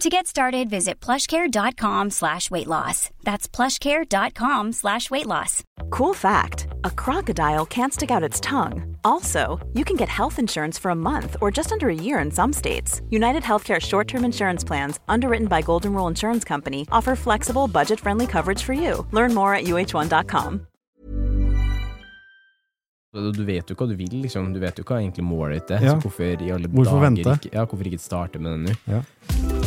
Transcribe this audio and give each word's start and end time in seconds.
To 0.00 0.10
get 0.10 0.26
started, 0.26 0.68
visit 0.68 1.00
plushcare.com 1.00 2.10
slash 2.10 2.50
weight 2.50 2.66
loss. 2.66 3.08
That's 3.24 3.48
plushcare.com 3.48 4.72
slash 4.72 5.10
weight 5.10 5.24
loss. 5.26 5.62
Cool 5.90 6.12
fact 6.12 6.66
a 6.84 6.90
crocodile 6.90 7.64
can't 7.64 7.94
stick 7.94 8.10
out 8.10 8.22
its 8.22 8.38
tongue. 8.38 8.98
Also, 9.04 9.58
you 9.72 9.84
can 9.86 9.96
get 9.96 10.10
health 10.10 10.38
insurance 10.38 10.78
for 10.78 10.90
a 10.90 10.94
month 10.94 11.36
or 11.40 11.50
just 11.50 11.72
under 11.72 11.88
a 11.88 11.94
year 11.94 12.18
in 12.18 12.30
some 12.30 12.52
states. 12.52 13.00
United 13.08 13.42
Healthcare 13.42 13.80
short 13.80 14.06
term 14.06 14.24
insurance 14.24 14.62
plans, 14.64 15.00
underwritten 15.08 15.46
by 15.48 15.62
Golden 15.62 15.94
Rule 15.94 16.08
Insurance 16.08 16.44
Company, 16.44 16.86
offer 16.92 17.16
flexible, 17.16 17.66
budget 17.66 17.98
friendly 17.98 18.26
coverage 18.26 18.62
for 18.62 18.74
you. 18.74 19.06
Learn 19.12 19.32
more 19.32 19.54
at 19.54 19.64
uh1.com. 19.64 20.66
Du 23.16 23.44
vet 23.44 23.70
jo 23.70 23.74
hva 23.74 23.86
du 23.88 23.94
vil, 23.96 24.18
liksom. 24.26 24.52
Du 24.52 24.60
vet 24.60 24.76
jo 24.76 24.84
hva 24.84 24.98
egentlig 25.00 25.24
målet 25.24 25.62
ditt 25.62 25.78
er. 25.78 25.86
Ja. 25.86 25.94
Så 25.96 26.04
hvorfor 26.04 26.42
i 26.44 26.50
alle 26.52 26.68
Hvorfor 26.68 26.98
dager 26.98 27.06
vente? 27.08 27.38
Ikke, 27.40 27.54
ja, 27.56 27.64
hvorfor 27.64 27.88
ikke 27.88 28.02
starte 28.02 28.38
med 28.38 28.52
det 28.52 28.60
nå? 28.66 28.76
Ja. 28.98 29.64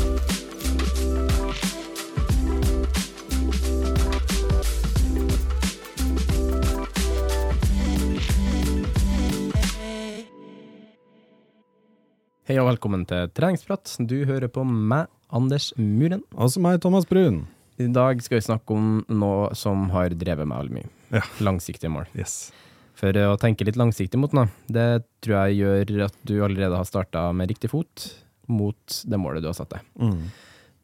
Hei 12.49 12.55
og 12.57 12.65
velkommen 12.65 13.03
til 13.05 13.27
treningsprat. 13.37 13.91
Du 14.09 14.23
hører 14.25 14.49
på 14.49 14.63
meg, 14.65 15.05
Anders 15.29 15.67
Muren. 15.77 16.23
Altså 16.33 16.57
meg, 16.65 16.79
Thomas 16.81 17.05
Brun. 17.05 17.43
I 17.77 17.85
dag 17.93 18.23
skal 18.25 18.39
vi 18.39 18.45
snakke 18.47 18.73
om 18.73 18.87
noe 19.05 19.51
som 19.53 19.83
har 19.93 20.15
drevet 20.17 20.49
meg 20.49 20.63
veldig 20.63 20.73
mye. 20.79 20.89
Ja. 21.13 21.21
Langsiktige 21.45 21.91
mål. 21.93 22.07
Yes. 22.17 22.49
For 22.97 23.13
å 23.13 23.35
tenke 23.37 23.67
litt 23.69 23.77
langsiktig 23.77 24.17
mot 24.17 24.33
noe, 24.33 24.49
det 24.65 25.03
tror 25.21 25.35
jeg 25.43 25.59
gjør 25.59 26.07
at 26.07 26.17
du 26.25 26.33
allerede 26.39 26.81
har 26.81 26.89
starta 26.89 27.27
med 27.37 27.53
riktig 27.53 27.69
fot 27.69 28.07
mot 28.49 28.97
det 29.05 29.21
målet 29.21 29.45
du 29.45 29.51
har 29.51 29.59
satt 29.59 29.75
deg. 29.75 29.85
Mm. 30.01 30.33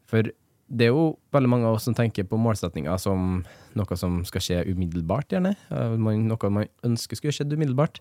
For 0.06 0.30
det 0.66 0.88
er 0.88 0.90
jo 0.90 1.12
veldig 1.34 1.48
mange 1.50 1.68
av 1.68 1.76
oss 1.76 1.84
som 1.86 1.94
tenker 1.94 2.26
på 2.26 2.38
målsettinger 2.42 2.98
som 2.98 3.44
noe 3.78 3.98
som 3.98 4.16
skal 4.26 4.42
skje 4.42 4.62
umiddelbart, 4.72 5.30
gjerne. 5.30 5.52
Eh, 5.70 5.94
noe 6.00 6.50
man 6.50 6.66
ønsker 6.86 7.18
skulle 7.18 7.34
skjedd 7.36 7.52
umiddelbart. 7.54 8.00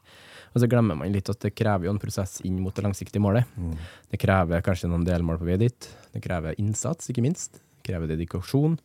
Og 0.56 0.64
så 0.64 0.70
glemmer 0.72 0.98
man 0.98 1.12
litt 1.14 1.30
at 1.30 1.42
det 1.44 1.54
krever 1.54 1.86
jo 1.86 1.94
en 1.94 2.02
prosess 2.02 2.40
inn 2.48 2.58
mot 2.64 2.74
det 2.74 2.86
langsiktige 2.86 3.22
målet. 3.22 3.46
Mm. 3.60 3.76
Det 4.10 4.20
krever 4.22 4.64
kanskje 4.66 4.90
noen 4.90 5.06
delmål 5.06 5.38
på 5.42 5.50
vei 5.50 5.60
dit. 5.62 5.90
Det 6.16 6.24
krever 6.26 6.58
innsats, 6.62 7.12
ikke 7.12 7.26
minst. 7.26 7.60
Det 7.60 7.92
krever 7.92 8.10
dedikasjon. 8.10 8.80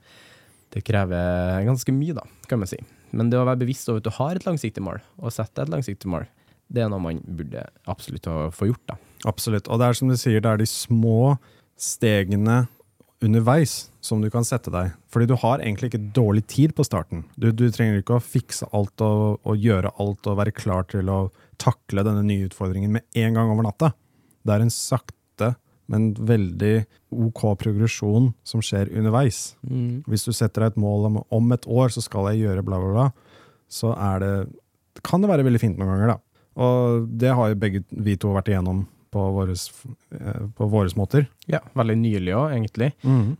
Det 0.74 0.82
krever 0.86 1.64
ganske 1.66 1.94
mye, 1.94 2.18
da, 2.18 2.26
kan 2.50 2.60
man 2.60 2.68
si. 2.70 2.78
Men 3.16 3.30
det 3.30 3.38
å 3.40 3.46
være 3.48 3.62
bevisst 3.62 3.88
over 3.90 4.02
at 4.02 4.06
du 4.06 4.12
har 4.18 4.36
et 4.38 4.44
langsiktig 4.46 4.82
mål, 4.84 5.00
og 5.18 5.32
sette 5.34 5.56
deg 5.56 5.70
et 5.70 5.72
langsiktig 5.78 6.10
mål, 6.10 6.28
det 6.70 6.84
er 6.84 6.90
noe 6.92 7.02
man 7.02 7.22
burde 7.26 7.64
absolutt 7.90 8.28
ha- 8.30 8.50
få 8.54 8.68
gjort, 8.68 8.84
da. 8.92 8.98
Absolutt. 9.26 9.66
Og 9.72 9.80
det 9.80 9.88
er 9.88 9.96
som 9.98 10.12
du 10.12 10.14
sier, 10.20 10.38
det 10.42 10.52
er 10.52 10.60
de 10.60 10.68
små 10.70 11.38
stegene 11.80 12.68
underveis 13.24 13.90
som 14.00 14.22
du 14.22 14.30
kan 14.32 14.46
sette 14.46 14.72
deg. 14.72 14.94
Fordi 15.12 15.28
du 15.28 15.36
har 15.42 15.60
egentlig 15.60 15.90
ikke 15.90 16.12
dårlig 16.16 16.46
tid 16.50 16.74
på 16.76 16.84
starten. 16.86 17.24
Du, 17.36 17.50
du 17.52 17.68
trenger 17.72 18.00
ikke 18.00 18.18
å 18.18 18.24
fikse 18.24 18.68
alt 18.76 19.02
og, 19.04 19.40
og 19.44 19.60
gjøre 19.60 19.92
alt 20.00 20.28
og 20.30 20.38
være 20.40 20.56
klar 20.56 20.86
til 20.90 21.10
å 21.12 21.20
takle 21.60 22.04
denne 22.06 22.24
nye 22.24 22.48
utfordringen 22.48 22.94
med 22.96 23.20
en 23.20 23.36
gang 23.36 23.52
over 23.52 23.66
natta. 23.66 23.92
Det 24.46 24.54
er 24.54 24.64
en 24.64 24.72
sakte, 24.72 25.52
men 25.90 26.12
veldig 26.14 26.74
OK 27.12 27.42
progresjon 27.60 28.30
som 28.46 28.64
skjer 28.64 28.92
underveis. 28.96 29.54
Hvis 30.08 30.24
du 30.24 30.32
setter 30.32 30.64
deg 30.64 30.72
et 30.72 30.80
mål 30.80 31.10
om 31.10 31.20
om 31.28 31.52
et 31.56 31.68
år 31.68 31.92
så 31.92 32.04
skal 32.04 32.30
jeg 32.30 32.46
gjøre 32.46 32.64
bla, 32.64 32.80
bla, 32.80 32.92
bla, 32.94 33.44
så 33.70 33.92
er 33.98 34.22
det, 34.24 34.34
kan 35.06 35.20
det 35.20 35.30
være 35.30 35.44
veldig 35.46 35.60
fint 35.62 35.78
noen 35.78 35.92
ganger, 35.92 36.14
da. 36.14 36.18
Og 36.60 37.04
det 37.20 37.34
har 37.36 37.52
jo 37.52 37.60
begge 37.60 37.84
vi 37.90 38.16
to 38.20 38.32
vært 38.34 38.50
igjennom 38.50 38.86
på 39.10 39.22
våres, 39.34 39.68
eh, 40.14 40.96
måter. 40.96 41.26
Ja, 41.50 41.60
veldig 41.74 41.96
nylig 41.98 42.34
òg, 42.34 42.52
egentlig. 42.54 42.92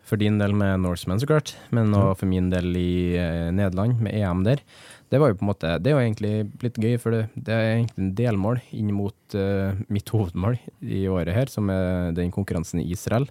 For 0.05 0.17
din 0.17 0.39
del 0.39 0.53
med 0.53 0.81
Norseman, 0.81 1.21
så 1.21 1.29
klart, 1.31 1.55
men 1.71 1.95
også 1.95 2.21
for 2.23 2.27
min 2.27 2.51
del 2.51 2.75
i 2.77 3.17
eh, 3.17 3.51
Nederland, 3.55 4.01
med 4.01 4.15
EM 4.15 4.43
der. 4.45 4.63
Det 5.11 5.19
var 5.19 5.31
jo 5.31 5.39
på 5.41 5.45
en 5.45 5.51
måte, 5.51 5.79
det 5.83 5.91
er 5.91 5.97
jo 5.97 6.05
egentlig 6.05 6.35
litt 6.63 6.79
gøy, 6.79 6.95
for 7.03 7.15
det, 7.15 7.25
det 7.35 7.55
er 7.55 7.73
egentlig 7.73 7.99
en 8.05 8.15
delmål 8.15 8.61
inn 8.79 8.93
mot 8.95 9.35
uh, 9.35 9.75
mitt 9.91 10.07
hovedmål 10.15 10.59
i 10.87 11.03
året 11.11 11.35
her, 11.35 11.51
som 11.51 11.67
er 11.75 12.15
den 12.15 12.31
konkurransen 12.31 12.79
i 12.79 12.87
Israel, 12.95 13.27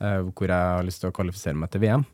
eh, 0.00 0.22
hvor 0.32 0.48
jeg 0.48 0.56
har 0.56 0.86
lyst 0.86 1.04
til 1.04 1.12
å 1.12 1.16
kvalifisere 1.16 1.58
meg 1.60 1.68
til 1.74 1.84
VM. 1.84 2.06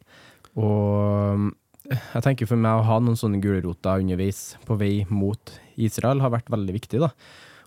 Og 0.59 1.47
jeg 1.89 2.25
tenker 2.27 2.51
for 2.51 2.59
meg 2.61 2.81
å 2.81 2.87
ha 2.89 2.99
noen 2.99 3.17
sånne 3.17 3.39
gulroter 3.43 4.03
underveis 4.03 4.57
på 4.67 4.77
vei 4.81 5.07
mot 5.09 5.55
Israel 5.79 6.19
har 6.25 6.35
vært 6.35 6.51
veldig 6.51 6.75
viktig, 6.81 7.05
da. 7.07 7.13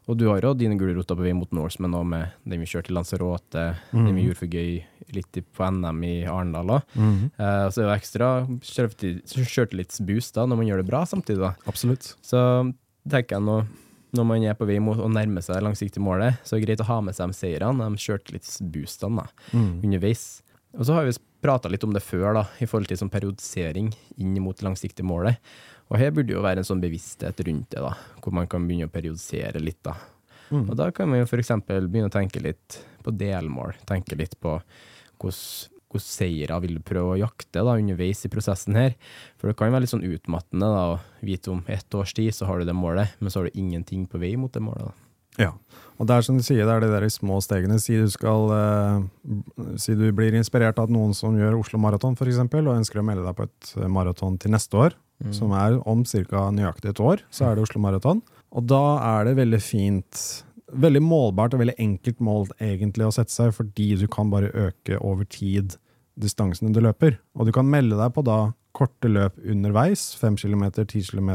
Og 0.10 0.18
du 0.18 0.26
har 0.32 0.42
jo 0.42 0.54
dine 0.58 0.76
gulroter 0.80 1.16
på 1.16 1.24
vei 1.24 1.34
mot 1.38 1.52
Norseman 1.54 1.94
òg, 1.94 2.08
med 2.10 2.32
den 2.50 2.64
vi 2.64 2.70
kjørte 2.72 2.90
i 2.90 2.96
Lanzarote, 2.98 3.66
den 3.94 4.16
vi 4.18 4.26
gjorde 4.26 4.40
for 4.42 4.56
gøy 4.58 4.82
litt 5.14 5.38
på 5.54 5.68
NM 5.76 6.02
i 6.08 6.16
Arendal 6.26 6.74
òg. 6.78 6.96
Eh, 7.38 7.62
og 7.68 7.72
så 7.76 7.84
er 7.84 7.86
det 7.86 7.88
jo 7.88 7.94
ekstra 8.00 8.32
litt 8.50 9.54
sjøltillitsboost 9.54 10.36
da, 10.40 10.48
når 10.50 10.62
man 10.62 10.68
gjør 10.72 10.82
det 10.82 10.90
bra 10.90 11.04
samtidig, 11.06 11.42
da. 11.44 11.54
Absolutt. 11.70 12.14
Så 12.26 12.42
tenker 13.12 13.38
jeg 13.38 13.46
nå, 13.46 13.62
når 14.18 14.28
man 14.28 14.44
er 14.44 14.58
på 14.60 14.68
vei 14.68 14.80
mot 14.84 15.00
å 15.00 15.08
nærme 15.12 15.44
seg 15.46 15.60
det 15.60 15.66
langsiktige 15.70 16.04
målet, 16.04 16.42
så 16.44 16.56
er 16.56 16.60
det 16.60 16.66
greit 16.68 16.84
å 16.84 16.90
ha 16.90 17.02
med 17.06 17.16
seg 17.16 17.32
de 17.32 17.38
seirene, 17.38 17.92
de 17.94 18.06
sjøltillitsboostene 18.06 19.22
da, 19.22 19.28
underveis. 19.86 20.26
Og 20.76 20.88
så 20.88 20.98
har 20.98 21.08
vi 21.08 21.14
prata 21.42 21.70
litt 21.72 21.84
om 21.84 21.94
det 21.96 22.04
før, 22.04 22.34
da, 22.38 22.44
i 22.60 22.68
forhold 22.70 22.90
til 22.92 23.00
sånn 23.00 23.12
periodisering 23.14 23.92
inn 24.22 24.36
mot 24.44 24.58
det 24.58 24.66
langsiktige 24.68 25.08
målet. 25.08 25.40
Og 25.92 26.00
her 26.00 26.14
burde 26.16 26.34
jo 26.34 26.44
være 26.44 26.64
en 26.64 26.68
sånn 26.68 26.82
bevissthet 26.84 27.44
rundt 27.48 27.74
det, 27.74 27.84
da, 27.84 27.92
hvor 28.24 28.36
man 28.36 28.48
kan 28.52 28.64
begynne 28.68 28.88
å 28.88 28.94
periodisere 28.94 29.60
litt. 29.60 29.82
da. 29.84 29.98
Og 30.52 30.74
da 30.80 30.90
kan 30.96 31.12
man 31.12 31.22
jo 31.22 31.28
f.eks. 31.28 31.52
begynne 31.68 32.10
å 32.10 32.14
tenke 32.14 32.42
litt 32.44 32.80
på 33.04 33.14
delmål, 33.16 33.76
tenke 33.88 34.18
litt 34.20 34.38
på 34.40 34.58
hvordan 35.22 35.70
hvilke 35.92 36.08
seire 36.08 36.58
vil 36.64 36.78
du 36.78 36.82
prøve 36.88 37.16
å 37.16 37.20
jakte 37.20 37.64
da, 37.66 37.76
underveis 37.76 38.24
i 38.26 38.32
prosessen 38.32 38.78
her. 38.80 38.96
For 39.40 39.50
det 39.50 39.58
kan 39.60 39.74
være 39.74 39.84
litt 39.84 39.94
sånn 39.94 40.08
utmattende 40.08 40.70
da, 40.72 40.84
å 40.96 41.26
vite 41.26 41.52
om 41.52 41.64
ett 41.68 41.98
års 41.98 42.14
tid 42.16 42.32
så 42.36 42.48
har 42.48 42.62
du 42.62 42.70
det 42.70 42.76
målet, 42.78 43.18
men 43.20 43.32
så 43.32 43.42
har 43.42 43.50
du 43.50 43.60
ingenting 43.60 44.08
på 44.08 44.22
vei 44.22 44.36
mot 44.40 44.54
det 44.54 44.64
målet. 44.64 44.88
da. 44.88 45.08
Ja. 45.40 45.52
Og 46.00 46.08
det 46.08 46.16
er 46.16 46.26
som 46.26 46.38
du 46.40 46.44
sier, 46.44 46.66
det 46.68 46.74
er 46.74 46.84
de 46.84 46.90
der 46.92 47.08
små 47.12 47.38
stegene. 47.44 47.78
Si 47.80 47.96
du 47.96 48.10
skal 48.12 48.50
eh, 48.52 49.76
Si 49.80 49.96
du 49.96 50.10
blir 50.16 50.36
inspirert 50.36 50.80
av 50.82 50.92
noen 50.92 51.14
som 51.16 51.38
gjør 51.38 51.60
Oslo 51.60 51.80
Maraton, 51.80 52.18
f.eks., 52.18 52.42
og 52.42 52.74
ønsker 52.74 53.00
å 53.00 53.06
melde 53.06 53.24
deg 53.28 53.38
på 53.38 53.48
et 53.48 53.72
maraton 53.92 54.40
til 54.42 54.52
neste 54.52 54.80
år, 54.80 54.98
som 55.36 55.52
er 55.54 55.78
om 55.88 56.04
ca. 56.06 56.48
nøyaktig 56.52 56.90
et 56.90 57.00
år, 57.00 57.22
så 57.30 57.50
er 57.50 57.56
det 57.56 57.66
Oslo 57.68 57.82
Maraton. 57.82 58.22
Og 58.52 58.66
da 58.68 58.84
er 59.20 59.30
det 59.30 59.38
veldig 59.42 59.62
fint 59.64 60.46
Veldig 60.72 61.02
målbart 61.04 61.52
og 61.52 61.60
veldig 61.60 61.74
enkelt 61.84 62.22
mål 62.24 62.46
egentlig 62.64 63.04
å 63.04 63.12
sette 63.12 63.34
seg, 63.34 63.50
fordi 63.52 63.90
du 64.00 64.06
kan 64.08 64.30
bare 64.32 64.54
øke 64.56 64.96
over 65.04 65.28
tid 65.28 65.74
distansene 66.16 66.72
du 66.72 66.80
løper. 66.80 67.18
Og 67.36 67.50
du 67.50 67.52
kan 67.52 67.68
melde 67.68 67.98
deg 68.00 68.14
på 68.16 68.24
da 68.24 68.54
korte 68.72 69.10
løp 69.12 69.36
underveis, 69.44 70.14
5 70.16 70.38
km, 70.40 70.64
10 70.86 71.12
km, 71.12 71.32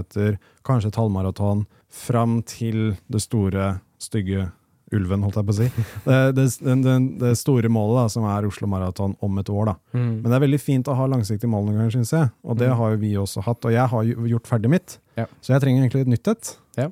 kanskje 0.64 0.88
et 0.88 0.96
halvmaraton, 0.96 1.66
fram 1.92 2.38
til 2.48 2.96
det 3.12 3.20
store, 3.26 3.74
stygge 4.00 4.48
ulven, 4.94 5.24
holdt 5.26 5.38
jeg 5.40 5.46
på 5.48 5.54
å 5.54 5.56
si. 5.56 5.68
Det, 6.04 6.18
det, 6.36 6.44
det, 6.84 6.96
det, 7.22 7.32
store 7.38 7.70
målet, 7.72 7.96
da, 7.98 8.04
som 8.12 8.26
er 8.30 8.46
Oslo 8.46 8.68
Maraton 8.70 9.16
om 9.24 9.40
et 9.42 9.50
år. 9.50 9.72
da. 9.72 9.74
Men 9.96 10.28
det 10.28 10.36
er 10.36 10.44
veldig 10.44 10.60
fint 10.62 10.90
å 10.90 10.94
ha 10.98 11.08
langsiktige 11.10 11.50
mål 11.50 11.66
noen 11.66 11.80
ganger, 11.80 11.96
syns 11.96 12.14
jeg. 12.14 12.30
Og 12.46 12.60
det 12.60 12.70
har 12.78 12.94
jo 12.94 13.00
vi 13.02 13.10
også 13.18 13.42
hatt. 13.46 13.66
Og 13.66 13.74
jeg 13.74 13.92
har 13.92 14.12
gjort 14.34 14.50
ferdig 14.50 14.72
mitt, 14.76 14.98
Ja. 15.18 15.26
så 15.40 15.56
jeg 15.56 15.64
trenger 15.64 15.82
egentlig 15.82 16.06
et 16.06 16.12
nytt 16.14 16.32
et. 16.32 16.52
Ja. 16.78 16.90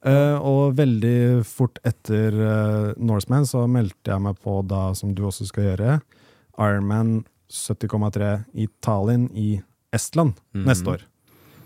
Uh, 0.00 0.36
og 0.48 0.76
veldig 0.78 1.44
fort 1.44 1.76
etter 1.84 2.32
uh, 2.32 2.92
Norseman 2.96 3.44
så 3.44 3.66
meldte 3.68 4.14
jeg 4.14 4.24
meg 4.24 4.38
på 4.40 4.54
da, 4.64 4.94
som 4.96 5.12
du 5.12 5.26
også 5.28 5.44
skal 5.48 5.66
gjøre, 5.70 5.98
Ironman 6.56 7.18
70,3 7.52 8.30
i 8.56 8.68
Tallinn 8.84 9.28
i 9.36 9.50
Estland 9.92 10.38
neste 10.54 10.94
år. 10.94 11.04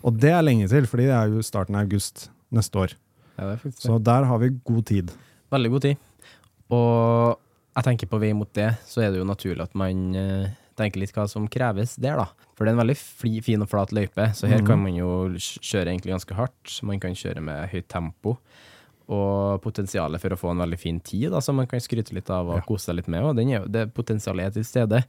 Og 0.05 0.19
det 0.21 0.33
er 0.35 0.43
lenge 0.45 0.67
til, 0.69 0.89
fordi 0.89 1.07
det 1.09 1.15
er 1.17 1.31
jo 1.33 1.45
starten 1.45 1.77
av 1.79 1.87
august 1.87 2.29
neste 2.55 2.81
år. 2.81 2.97
Ja. 3.39 3.55
Så 3.79 3.99
der 4.03 4.27
har 4.29 4.43
vi 4.43 4.53
god 4.67 4.85
tid. 4.91 5.13
Veldig 5.55 5.71
god 5.75 5.87
tid. 5.87 6.29
Og 6.75 7.41
jeg 7.75 7.87
tenker 7.89 8.11
på 8.11 8.21
vei 8.23 8.33
mot 8.37 8.51
det, 8.57 8.73
så 8.87 9.05
er 9.05 9.13
det 9.13 9.21
jo 9.21 9.29
naturlig 9.29 9.65
at 9.65 9.75
man 9.79 10.05
eh, 10.19 10.53
tenker 10.79 11.03
litt 11.03 11.15
hva 11.15 11.27
som 11.31 11.47
kreves 11.51 11.97
der, 12.01 12.19
da. 12.21 12.51
For 12.55 12.65
det 12.65 12.73
er 12.73 12.77
en 12.77 12.83
veldig 12.85 12.97
fli, 12.99 13.39
fin 13.45 13.63
og 13.65 13.71
flat 13.71 13.95
løype, 13.95 14.29
så 14.37 14.51
her 14.51 14.63
mm. 14.63 14.69
kan 14.69 14.83
man 14.83 14.95
jo 14.95 15.11
kjøre 15.39 15.91
egentlig 15.91 16.15
ganske 16.15 16.39
hardt. 16.39 16.79
Man 16.87 17.03
kan 17.03 17.17
kjøre 17.19 17.43
med 17.45 17.69
høyt 17.73 17.89
tempo. 17.91 18.37
Og 19.05 19.61
potensialet 19.61 20.23
for 20.23 20.33
å 20.33 20.39
få 20.41 20.55
en 20.55 20.63
veldig 20.65 20.79
fin 20.81 20.99
tid, 21.05 21.29
da, 21.35 21.43
som 21.45 21.59
man 21.61 21.69
kan 21.69 21.83
skryte 21.83 22.15
litt 22.17 22.31
av 22.33 22.49
og 22.49 22.61
Ja. 22.61 22.67
kose 22.67 22.89
seg 22.89 23.01
litt 23.01 23.11
med. 23.13 23.27
Og 23.27 23.37
den 23.37 23.51
er 23.53 23.67
det 23.69 23.89
potensialet 23.95 24.47
er 24.47 24.55
til 24.55 24.65
stede. 24.65 25.03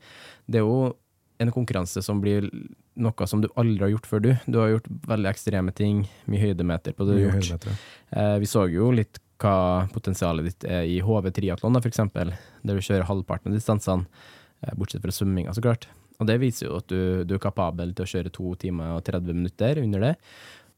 Det 0.49 0.59
er 0.59 0.65
jo 0.65 0.95
en 1.39 1.51
konkurranse 1.51 2.01
som 2.03 2.19
blir 2.23 2.49
noe 2.95 3.27
som 3.27 3.41
du 3.43 3.49
aldri 3.59 3.83
har 3.83 3.93
gjort 3.93 4.09
før, 4.09 4.21
du. 4.23 4.31
Du 4.47 4.59
har 4.59 4.73
gjort 4.73 4.89
veldig 5.07 5.29
ekstreme 5.31 5.73
ting, 5.75 6.05
mye 6.31 6.43
høydemeter 6.43 6.95
på 6.95 7.07
det 7.07 7.17
du 7.19 7.29
har 7.29 7.39
gjort. 7.39 7.67
Eh, 8.11 8.37
vi 8.39 8.49
så 8.49 8.65
jo 8.71 8.91
litt 8.95 9.19
hva 9.41 9.87
potensialet 9.91 10.45
ditt 10.47 10.63
er 10.69 10.85
i 10.87 10.99
HV 11.03 11.29
triatlon, 11.35 11.73
da, 11.75 11.81
for 11.83 11.91
eksempel, 11.91 12.31
der 12.63 12.77
du 12.77 12.81
kjører 12.85 13.07
halvparten 13.09 13.51
av 13.51 13.57
distansene, 13.59 14.05
eh, 14.63 14.73
bortsett 14.79 15.01
fra 15.03 15.11
svømminga, 15.11 15.53
så 15.55 15.61
klart. 15.65 15.87
Og 16.19 16.27
det 16.29 16.37
viser 16.39 16.69
jo 16.69 16.77
at 16.79 16.87
du, 16.87 17.23
du 17.27 17.33
er 17.35 17.41
kapabel 17.43 17.91
til 17.93 18.05
å 18.05 18.07
kjøre 18.07 18.31
to 18.31 18.53
timer 18.61 18.93
og 18.95 19.01
30 19.03 19.33
minutter 19.35 19.81
under 19.83 19.99
det. 19.99 20.13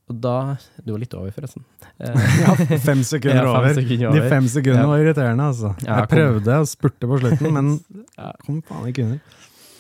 Og 0.10 0.16
da 0.24 0.56
Du 0.82 0.94
var 0.94 1.02
litt 1.04 1.14
over, 1.14 1.30
forresten. 1.36 1.66
Eh, 2.00 2.16
Ja, 2.42 2.56
fem 2.80 3.04
sekunder 3.04 3.44
Ja, 3.44 3.52
fem 3.52 3.60
over. 3.60 3.74
sekunder 3.76 4.16
De 4.18 4.30
fem 4.32 4.48
sekundene 4.50 4.86
Ja. 4.86 4.88
var 4.88 5.04
irriterende, 5.04 5.48
altså. 5.52 5.74
Ja, 5.86 6.00
Jeg 6.00 6.10
prøvde 6.16 6.58
å 6.64 6.66
spurte 6.66 7.10
på 7.12 7.20
slutten, 7.22 7.52
men 7.54 7.74
kom 8.48 8.62
faen 8.66 8.88
ikke 8.90 9.04
under. 9.06 9.20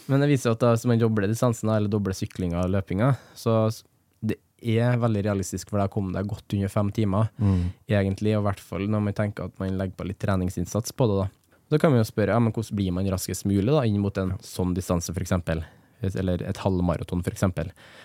Men 0.07 0.21
det 0.23 0.29
viser 0.29 0.51
jo 0.51 0.55
at 0.55 0.61
da, 0.61 0.73
hvis 0.75 0.85
man 0.87 0.99
dobler 1.01 1.27
distansen, 1.31 1.67
eller 1.73 1.89
dobler 1.91 2.13
syklinga 2.15 2.61
og 2.65 2.69
løpinga, 2.75 3.09
så 3.35 3.55
er 4.61 4.97
veldig 4.97 5.23
realistisk 5.25 5.69
for 5.69 5.79
deg 5.79 5.89
å 5.89 5.93
komme 5.93 6.13
deg 6.15 6.27
godt 6.27 6.53
under 6.57 6.71
fem 6.73 6.91
timer. 6.91 7.29
egentlig, 7.87 8.35
og 8.37 8.41
i 8.41 8.47
hvert 8.47 8.59
fall 8.59 8.87
når 8.87 9.03
man 9.07 9.13
tenker 9.13 9.45
at 9.45 9.59
man 9.59 9.77
legger 9.77 9.95
på 9.95 10.07
litt 10.07 10.19
treningsinnsats 10.19 10.91
på 10.91 11.07
det. 11.07 11.17
da. 11.23 11.27
Da 11.69 11.77
kan 11.77 11.91
man 11.91 11.99
jo 11.99 12.07
spørre 12.07 12.31
ja, 12.31 12.39
men 12.39 12.53
hvordan 12.55 12.75
blir 12.79 12.91
man 12.95 13.09
raskest 13.11 13.45
mulig 13.45 13.73
da, 13.73 13.83
inn 13.85 13.99
mot 13.99 14.17
en 14.17 14.37
sånn 14.41 14.73
distanse, 14.73 15.11
f.eks. 15.11 15.33
Eller 16.15 16.43
et 16.45 16.57
halvmaraton, 16.57 17.23
f.eks. 17.25 17.43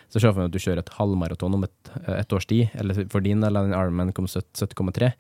Så 0.09 0.21
se 0.21 0.29
for 0.33 0.41
deg 0.41 0.49
at 0.49 0.55
du 0.55 0.59
kjører 0.59 0.83
et 0.83 0.95
halvmaraton 0.97 1.55
om 1.55 1.65
et, 1.65 1.93
et 2.09 2.33
års 2.33 2.47
tid, 2.47 2.69
eller 2.75 3.07
for 3.13 3.21
din 3.21 3.45
eller 3.45 3.69
en 3.69 3.77
Ironman 3.77 4.13
kom 4.17 4.27
70,3, 4.27 5.13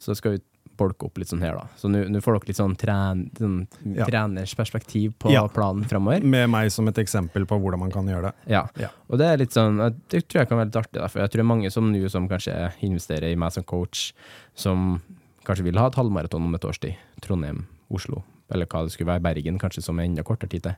så 0.00 0.14
skal 0.14 0.36
vi 0.36 0.42
bolke 0.80 1.06
opp 1.06 1.20
litt 1.20 1.28
sånn 1.30 1.42
her, 1.44 1.58
da. 1.60 1.66
Så 1.78 1.90
nå 1.92 2.00
får 2.24 2.38
dere 2.38 2.48
litt 2.50 2.58
sånn, 2.58 2.74
tren, 2.80 3.22
sånn 3.38 3.58
Ja. 3.96 4.06
treners 4.08 4.54
perspektiv 4.58 5.14
på 5.20 5.30
Ja. 5.32 5.44
planen 5.48 5.84
framover. 5.86 6.22
Med 6.24 6.48
meg 6.50 6.72
som 6.72 6.88
et 6.88 6.96
eksempel 6.98 7.46
på 7.46 7.60
hvordan 7.60 7.78
man 7.84 7.90
kan 7.92 8.06
gjøre 8.08 8.30
det. 8.30 8.34
Ja. 8.48 8.66
Ja. 8.80 8.88
Og 9.10 9.18
det 9.18 9.26
er 9.28 9.36
litt 9.44 9.52
sånn, 9.52 9.78
det 10.08 10.24
tror 10.28 10.40
jeg 10.42 10.48
kan 10.48 10.58
være 10.58 10.72
litt 10.72 10.80
artig, 10.82 11.00
da, 11.00 11.06
for 11.08 11.20
jeg 11.20 11.28
tror 11.30 11.38
det 11.42 11.46
er 11.46 11.52
mange 11.54 11.70
som 11.72 11.92
nå 11.92 12.10
som 12.10 12.28
kanskje 12.28 12.72
investerer 12.82 13.30
i 13.32 13.36
meg 13.36 13.52
som 13.52 13.62
coach, 13.64 14.12
som 14.54 15.02
kanskje 15.44 15.64
vil 15.64 15.78
ha 15.78 15.86
et 15.86 15.94
halvmaraton 15.94 16.42
om 16.44 16.54
et 16.54 16.64
års 16.64 16.78
tid. 16.80 16.96
Trondheim, 17.20 17.66
Oslo, 17.92 18.22
eller 18.50 18.66
hva 18.66 18.84
det 18.84 18.92
skulle 18.92 19.08
være, 19.12 19.22
Bergen, 19.22 19.58
kanskje 19.58 19.82
som 19.82 19.98
er 20.00 20.04
enda 20.04 20.22
kortere 20.22 20.48
tid 20.50 20.62
til. 20.62 20.76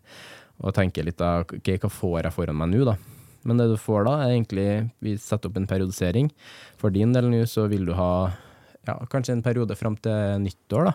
Og 0.62 0.74
tenker 0.74 1.04
litt 1.04 1.16
da, 1.18 1.40
ok, 1.40 1.78
hva 1.80 1.90
får 1.90 2.22
jeg 2.22 2.32
foran 2.32 2.56
meg 2.56 2.68
nå 2.70 2.84
da? 2.84 2.96
Men 3.44 3.56
det 3.58 3.66
du 3.72 3.76
får 3.76 4.04
da, 4.06 4.12
er 4.22 4.36
egentlig, 4.36 4.90
vi 5.02 5.16
setter 5.18 5.48
opp 5.50 5.56
en 5.56 5.66
periodisering. 5.66 6.30
For 6.78 6.90
din 6.94 7.12
del 7.12 7.24
nå 7.24 7.42
så 7.50 7.68
vil 7.68 7.84
du 7.84 7.92
ha, 7.92 8.30
ja, 8.88 8.96
kanskje 9.10 9.36
en 9.36 9.44
periode 9.44 9.76
frem 9.78 9.96
til 10.02 10.42
nyttår 10.42 10.90
da, 10.90 10.92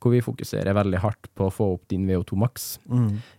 hvor 0.00 0.14
vi 0.14 0.22
fokuserer 0.24 0.76
veldig 0.76 1.00
hardt 1.02 1.28
på 1.36 1.46
å 1.46 1.52
få 1.52 1.72
opp 1.74 1.88
din 1.92 2.06
VO2 2.08 2.38
max 2.40 2.70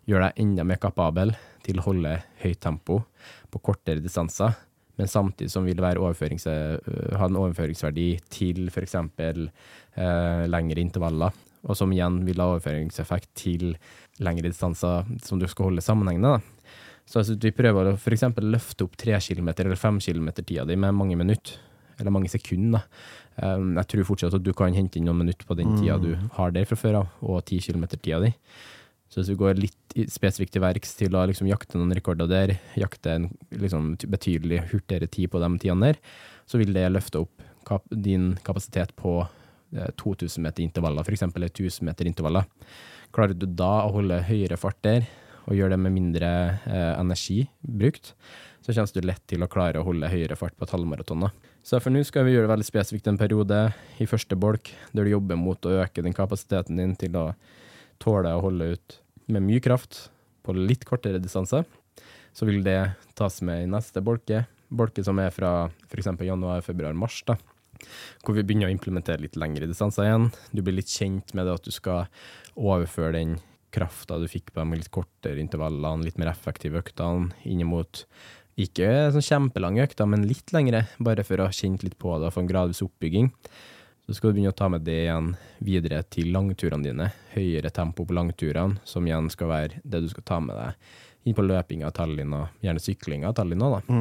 gjør 0.09 0.27
deg 0.27 0.41
enda 0.43 0.65
mer 0.67 0.81
kapabel 0.81 1.33
til 1.65 1.81
å 1.81 1.87
holde 1.87 2.17
høyt 2.43 2.61
tempo 2.61 3.01
på 3.51 3.61
kortere 3.65 4.03
distanser, 4.03 4.53
men 4.99 5.09
samtidig 5.09 5.51
som 5.51 5.65
vil 5.65 5.79
øh, 5.81 7.15
ha 7.17 7.25
en 7.25 7.39
overføringsverdi 7.41 8.09
til 8.29 8.67
f.eks. 8.69 8.95
Eh, 8.95 10.43
lengre 10.47 10.83
intervaller, 10.83 11.33
og 11.65 11.77
som 11.77 11.91
igjen 11.91 12.21
vil 12.27 12.41
ha 12.41 12.51
overføringseffekt 12.53 13.31
til 13.35 13.73
lengre 14.21 14.51
distanser 14.51 15.09
som 15.25 15.39
du 15.41 15.47
skal 15.49 15.71
holde 15.71 15.81
sammenhengende. 15.81 16.37
Da. 16.37 16.61
Så 17.05 17.21
altså, 17.21 17.35
vi 17.41 17.53
prøver 17.55 17.89
å 17.89 17.97
f.eks. 17.97 18.27
løfte 18.45 18.85
opp 18.85 18.95
tre 18.99 19.17
kilometer 19.19 19.67
eller 19.67 19.79
fem 19.79 19.99
kilometer 19.99 20.45
tida 20.45 20.67
di 20.69 20.77
med 20.79 20.95
mange 20.95 21.17
minutter, 21.19 21.57
eller 21.99 22.13
mange 22.13 22.29
sekunder. 22.31 22.85
Um, 23.41 23.73
jeg 23.79 23.89
tror 23.89 24.05
fortsatt 24.11 24.35
at 24.37 24.43
du 24.45 24.51
kan 24.53 24.75
hente 24.75 24.99
inn 24.99 25.07
noen 25.09 25.23
minutter 25.23 25.47
på 25.49 25.57
den 25.57 25.73
tida 25.79 25.97
du 26.01 26.13
har 26.35 26.53
der 26.53 26.67
fra 26.69 26.77
før 26.77 26.99
av, 26.99 27.15
og 27.25 27.41
ti 27.49 27.57
kilometer 27.63 27.97
tida 27.97 28.19
di. 28.21 28.29
Så 29.11 29.19
hvis 29.19 29.31
du 29.33 29.39
går 29.39 29.57
litt 29.59 29.95
spesifikt 30.13 30.53
til 30.55 30.63
verks 30.63 30.93
til 30.95 31.15
å 31.17 31.25
liksom 31.27 31.49
jakte 31.49 31.79
noen 31.79 31.91
rekorder 31.97 32.29
der, 32.31 32.53
jakte 32.79 33.17
en 33.17 33.25
liksom, 33.49 33.95
betydelig 34.07 34.61
hurtigere 34.71 35.09
tid 35.11 35.33
på 35.33 35.41
de 35.41 35.49
tidene 35.59 35.89
der, 35.89 35.99
så 36.47 36.61
vil 36.61 36.71
det 36.75 36.85
løfte 36.93 37.25
opp 37.25 37.43
kap 37.67 37.83
din 37.91 38.31
kapasitet 38.45 38.93
på 38.95 39.17
eh, 39.75 39.89
2000 39.99 40.45
meter 40.45 40.63
intervaller, 40.63 41.03
f.eks. 41.03 41.25
1000 41.27 41.89
meter 41.89 42.07
intervaller. 42.07 42.47
Klarer 43.11 43.35
du 43.35 43.45
da 43.49 43.81
å 43.83 43.91
holde 43.97 44.21
høyere 44.29 44.59
fart 44.59 44.79
der, 44.85 45.09
og 45.47 45.57
gjør 45.57 45.73
det 45.73 45.79
med 45.81 45.95
mindre 45.95 46.29
eh, 46.69 46.93
energi 46.99 47.43
brukt, 47.61 48.13
så 48.61 48.75
kommer 48.75 48.93
du 48.93 49.07
lett 49.09 49.23
til 49.29 49.41
å 49.41 49.49
klare 49.49 49.81
å 49.81 49.85
holde 49.87 50.09
høyere 50.11 50.37
fart 50.37 50.53
på 50.57 50.67
et 50.67 50.73
halvmaraton. 50.75 51.25
Så 51.65 51.79
for 51.81 51.93
nå 51.93 52.03
skal 52.05 52.27
vi 52.27 52.35
gjøre 52.35 52.45
det 52.45 52.53
veldig 52.53 52.67
spesifikt 52.67 53.09
en 53.09 53.17
periode 53.17 53.59
i 54.01 54.07
første 54.09 54.37
bolk, 54.37 54.69
der 54.93 55.05
du 55.05 55.13
jobber 55.15 55.39
mot 55.39 55.65
å 55.65 55.75
øke 55.81 56.05
den 56.05 56.15
kapasiteten 56.17 56.77
din 56.77 56.95
til 56.99 57.17
å 57.17 57.31
tåle 58.01 58.33
å 58.33 58.43
holde 58.45 58.73
ut 58.75 58.97
med 59.31 59.45
mye 59.45 59.61
kraft 59.63 60.09
på 60.45 60.55
litt 60.57 60.85
kortere 60.89 61.21
distanse. 61.21 61.63
Så 62.33 62.47
vil 62.47 62.61
det 62.65 62.93
tas 63.17 63.41
med 63.45 63.65
i 63.65 63.69
neste 63.69 64.01
bolke, 64.05 64.45
bolke 64.69 65.03
som 65.05 65.19
er 65.21 65.33
fra 65.35 65.69
f.eks. 65.89 66.13
januar, 66.21 66.63
februar, 66.65 66.95
mars, 66.97 67.21
da. 67.27 67.37
Hvor 68.21 68.37
vi 68.37 68.43
begynner 68.45 68.69
å 68.69 68.73
implementere 68.73 69.23
litt 69.23 69.37
lengre 69.41 69.65
distanser 69.69 70.05
igjen. 70.05 70.29
Du 70.53 70.61
blir 70.61 70.77
litt 70.77 70.91
kjent 70.91 71.33
med 71.33 71.47
det 71.47 71.57
at 71.57 71.65
du 71.65 71.73
skal 71.73 72.05
overføre 72.53 73.15
den 73.17 73.39
krafta 73.73 74.19
du 74.19 74.27
fikk 74.31 74.51
på 74.53 74.61
de 74.61 74.79
litt 74.79 74.91
kortere 74.93 75.41
intervallene, 75.41 76.05
litt 76.05 76.19
mer 76.21 76.31
effektive 76.33 76.81
øktene, 76.81 77.31
inn 77.47 77.63
mot 77.69 78.05
ikke 78.59 78.87
sånn 79.15 79.25
kjempelange 79.25 79.85
økter, 79.87 80.09
men 80.09 80.27
litt 80.27 80.51
lengre, 80.53 80.85
bare 80.99 81.23
for 81.27 81.39
å 81.39 81.47
ha 81.47 81.55
kjent 81.55 81.85
litt 81.85 81.97
på 82.01 82.17
det 82.19 82.29
og 82.29 82.35
få 82.35 82.43
en 82.43 82.51
gradvis 82.51 82.83
oppbygging. 82.85 83.31
Så 84.05 84.17
skal 84.17 84.31
du 84.31 84.37
begynne 84.37 84.51
å 84.51 84.57
ta 84.57 84.67
med 84.71 84.83
det 84.83 84.97
igjen 85.05 85.31
videre 85.63 86.01
til 86.11 86.33
langturene 86.35 86.83
dine. 86.83 87.07
Høyere 87.35 87.71
tempo 87.71 88.03
på 88.07 88.15
langturene, 88.17 88.81
som 88.83 89.07
igjen 89.07 89.29
skal 89.31 89.51
være 89.51 89.81
det 89.83 90.03
du 90.03 90.09
skal 90.11 90.25
ta 90.27 90.39
med 90.43 90.57
deg 90.57 91.29
inn 91.29 91.37
på 91.37 91.45
løpinga 91.45 91.87
av 91.87 91.95
Tallinn, 91.95 92.33
og 92.33 92.63
gjerne 92.65 92.81
syklinga 92.81 93.29
av 93.29 93.37
Tallinn 93.37 93.61
òg, 93.61 93.77
da. 93.77 93.99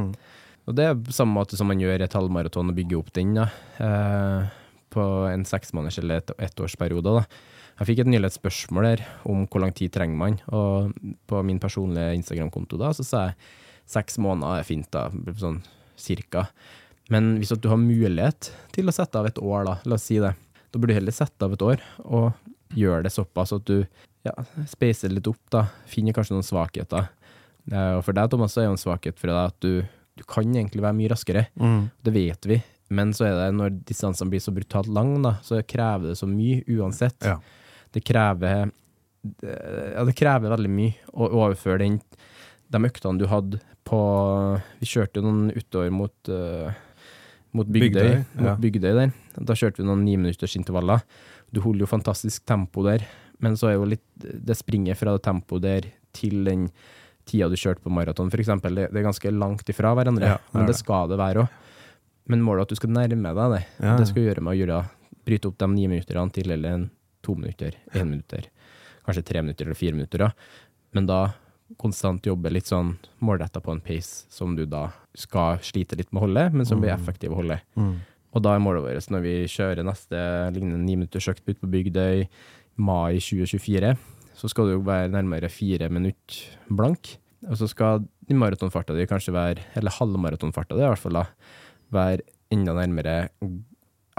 Og 0.68 0.76
det 0.76 0.86
er 0.88 0.98
på 0.98 1.14
samme 1.14 1.36
måte 1.36 1.56
som 1.58 1.68
man 1.70 1.80
gjør 1.80 2.00
i 2.00 2.06
et 2.06 2.16
halvmaraton 2.16 2.72
og 2.72 2.76
bygger 2.76 3.00
opp 3.00 3.12
den, 3.16 3.34
da. 3.36 3.46
Eh, 3.78 4.50
på 4.90 5.06
en 5.30 5.44
seksmåneders 5.46 6.00
eller 6.02 6.22
et, 6.22 6.32
ettårsperiode, 6.48 7.20
da. 7.20 7.24
Jeg 7.80 7.88
fikk 7.88 8.02
et 8.02 8.10
nylig 8.12 8.28
et 8.28 8.36
spørsmål 8.36 8.86
der 8.90 9.02
om 9.24 9.46
hvor 9.48 9.62
lang 9.64 9.72
tid 9.76 9.92
trenger 9.94 10.18
man, 10.20 10.36
og 10.52 10.92
på 11.30 11.40
min 11.48 11.60
personlige 11.62 12.18
Instagram-konto 12.18 12.76
da, 12.80 12.90
så 12.92 13.06
sa 13.06 13.22
jeg 13.30 13.38
seks 13.90 14.18
måneder 14.20 14.60
er 14.60 14.66
fint, 14.68 14.90
da, 14.92 15.06
sånn 15.40 15.62
cirka. 15.98 16.44
Men 17.10 17.38
hvis 17.40 17.54
du 17.56 17.68
har 17.72 17.80
mulighet 17.80 18.50
til 18.76 18.90
å 18.90 18.94
sette 18.94 19.18
av 19.18 19.30
et 19.30 19.40
år, 19.40 19.64
da, 19.66 19.78
la 19.88 19.96
oss 19.96 20.04
si 20.06 20.20
det, 20.22 20.34
da 20.70 20.78
burde 20.78 20.92
du 20.92 20.98
heller 21.00 21.16
sette 21.16 21.46
av 21.46 21.56
et 21.56 21.64
år 21.64 21.80
og 22.04 22.76
gjøre 22.76 23.06
det 23.08 23.14
såpass 23.14 23.54
at 23.56 23.64
du 23.66 23.80
ja, 24.28 24.34
spacer 24.68 25.10
litt 25.10 25.26
opp, 25.30 25.40
da. 25.50 25.64
Finner 25.88 26.14
kanskje 26.14 26.36
noen 26.36 26.46
svakheter. 26.46 27.08
Eh, 27.72 27.94
og 27.96 28.04
for 28.06 28.16
deg, 28.16 28.28
Thomas, 28.30 28.54
så 28.54 28.62
er 28.62 28.68
jo 28.68 28.74
en 28.76 28.82
svakhet 28.82 29.18
for 29.18 29.32
deg 29.32 29.40
at 29.40 29.56
du, 29.64 29.80
du 30.20 30.26
kan 30.28 30.44
egentlig 30.52 30.84
være 30.84 30.98
mye 31.00 31.10
raskere. 31.14 31.46
Det 32.04 32.12
vet 32.14 32.50
vi. 32.50 32.60
Men 32.94 33.14
så 33.16 33.26
er 33.28 33.38
det 33.38 33.48
når 33.56 33.80
distansene 33.88 34.30
blir 34.32 34.42
så 34.44 34.52
brutalt 34.54 34.90
lange, 34.92 35.22
da, 35.24 35.36
så 35.46 35.62
krever 35.64 36.12
det 36.12 36.18
så 36.20 36.28
mye 36.28 36.60
uansett. 36.76 37.18
Ja. 37.24 37.38
Det 37.94 38.04
krever 38.06 38.70
Ja, 39.44 40.04
det 40.06 40.14
krever 40.16 40.52
veldig 40.54 40.70
mye 40.72 40.94
å 41.12 41.28
overføre 41.42 41.82
den, 41.82 41.98
de 42.70 42.80
øktene 42.88 43.20
du 43.20 43.26
hadde 43.28 43.60
på 43.84 43.98
Vi 44.80 44.88
kjørte 44.88 45.20
jo 45.20 45.26
noen 45.26 45.50
utover 45.56 45.90
mot 45.92 46.30
uh, 46.32 46.70
mot 47.56 47.66
Bygdøy, 47.66 47.90
Bygdøy, 47.90 48.12
ja. 48.14 48.44
mot 48.44 48.62
Bygdøy 48.62 48.92
der. 48.94 49.12
Da 49.42 49.56
kjørte 49.58 49.82
vi 49.82 49.88
noen 49.88 50.04
niminuttersintervaller. 50.06 51.02
Du 51.50 51.58
holder 51.64 51.82
jo 51.82 51.90
fantastisk 51.90 52.44
tempo 52.46 52.84
der, 52.86 53.02
men 53.42 53.56
så 53.58 53.72
er 53.72 53.78
jo 53.78 53.88
litt 53.90 54.04
Det 54.20 54.54
springer 54.54 54.94
fra 54.98 55.16
det 55.16 55.24
tempoet 55.26 55.64
der 55.64 55.88
til 56.14 56.44
den 56.46 56.68
tida 57.26 57.48
du 57.50 57.56
kjørte 57.58 57.82
på 57.84 57.92
maraton, 57.94 58.30
f.eks. 58.30 58.52
Det, 58.62 58.86
det 58.90 59.00
er 59.00 59.06
ganske 59.06 59.32
langt 59.34 59.68
ifra 59.70 59.92
hverandre, 59.98 60.32
Ja, 60.34 60.38
det 60.38 60.54
men 60.56 60.66
det 60.68 60.76
det. 60.76 60.80
skal 60.82 61.10
det 61.10 61.18
være 61.20 61.44
òg. 61.44 61.58
Men 62.30 62.42
målet 62.46 62.62
er 62.62 62.68
at 62.68 62.72
du 62.72 62.78
skal 62.78 62.94
nærme 62.94 63.34
deg 63.34 63.52
det. 63.56 63.60
Ja. 63.82 63.96
Det 63.98 64.06
skal 64.10 64.26
gjøre 64.28 64.44
med 64.46 64.54
å 64.54 64.58
gjøre, 64.60 64.80
bryte 65.26 65.50
opp 65.50 65.58
de 65.58 65.68
ni 65.74 65.86
minuttene 65.90 66.30
til 66.34 66.54
eller 66.54 66.76
en 66.78 66.88
to 67.24 67.36
minutter, 67.38 67.76
én 67.94 68.08
minutter, 68.08 68.48
kanskje 69.06 69.26
tre 69.26 69.42
minutter 69.44 69.68
eller 69.68 69.78
fire 69.78 69.96
minutter. 69.96 70.26
Da. 70.26 70.30
Men 70.96 71.08
da 71.08 71.20
konstant 71.78 72.26
jobbe 72.26 72.50
litt 72.50 72.66
sånn 72.66 72.96
målretta 73.22 73.62
på 73.62 73.74
en 73.74 73.82
pace 73.84 74.26
som 74.32 74.56
du 74.58 74.64
da 74.66 74.88
skal 75.14 75.60
slite 75.62 75.98
litt 75.98 76.10
med 76.10 76.22
å 76.22 76.24
holde, 76.26 76.46
men 76.54 76.66
som 76.66 76.80
blir 76.82 76.94
effektiv 76.94 77.34
å 77.34 77.42
holde. 77.42 77.60
Og 78.30 78.42
da 78.44 78.54
er 78.54 78.62
målet 78.62 78.84
vårt 78.84 79.10
når 79.10 79.22
vi 79.24 79.34
kjører 79.50 79.86
neste 79.86 80.18
lignende 80.54 80.80
ni 80.82 80.94
niminuttersøkt 80.94 81.46
ut 81.48 81.60
på 81.60 81.70
Bygdøy 81.70 82.26
mai 82.80 83.18
2024, 83.18 83.94
så 84.40 84.50
skal 84.50 84.68
du 84.68 84.76
jo 84.76 84.84
være 84.86 85.10
nærmere 85.12 85.50
fire 85.52 85.90
minutter 85.92 86.44
blank. 86.70 87.16
Og 87.48 87.56
så 87.58 87.68
skal 87.70 88.04
din 88.28 88.38
maratonfarta 88.40 88.94
di 88.94 89.08
kanskje 89.08 89.34
være, 89.34 89.64
eller 89.78 89.94
halvmaratonfarta 89.96 90.76
di 90.76 90.84
i 90.84 90.88
hvert 90.88 91.02
fall, 91.02 91.18
da, 91.18 91.24
være 91.90 92.26
enda 92.52 92.74
nærmere 92.76 93.16